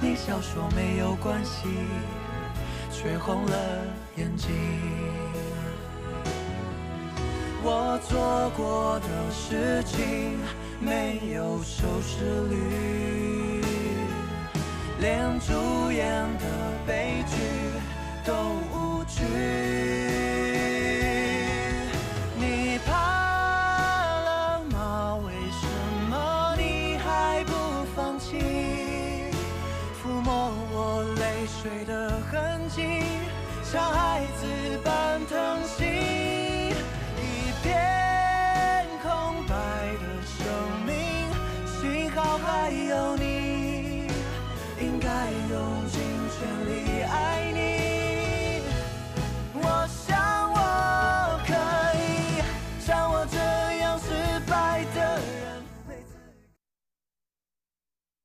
[0.00, 1.68] 你笑说没有关系，
[2.92, 3.56] 却红了
[4.16, 4.50] 眼睛。
[7.62, 10.38] 我做过的事情
[10.80, 13.83] 没有收视率。
[15.00, 16.44] 连主演的
[16.86, 17.36] 悲剧
[18.24, 18.32] 都
[18.72, 19.22] 无趣。
[22.38, 22.92] 你怕
[24.24, 25.16] 了吗？
[25.26, 25.66] 为什
[26.08, 27.52] 么你还不
[27.94, 28.38] 放弃？
[30.02, 33.02] 抚摸我泪水的痕迹，
[33.62, 34.46] 像孩子
[34.84, 35.83] 般疼惜。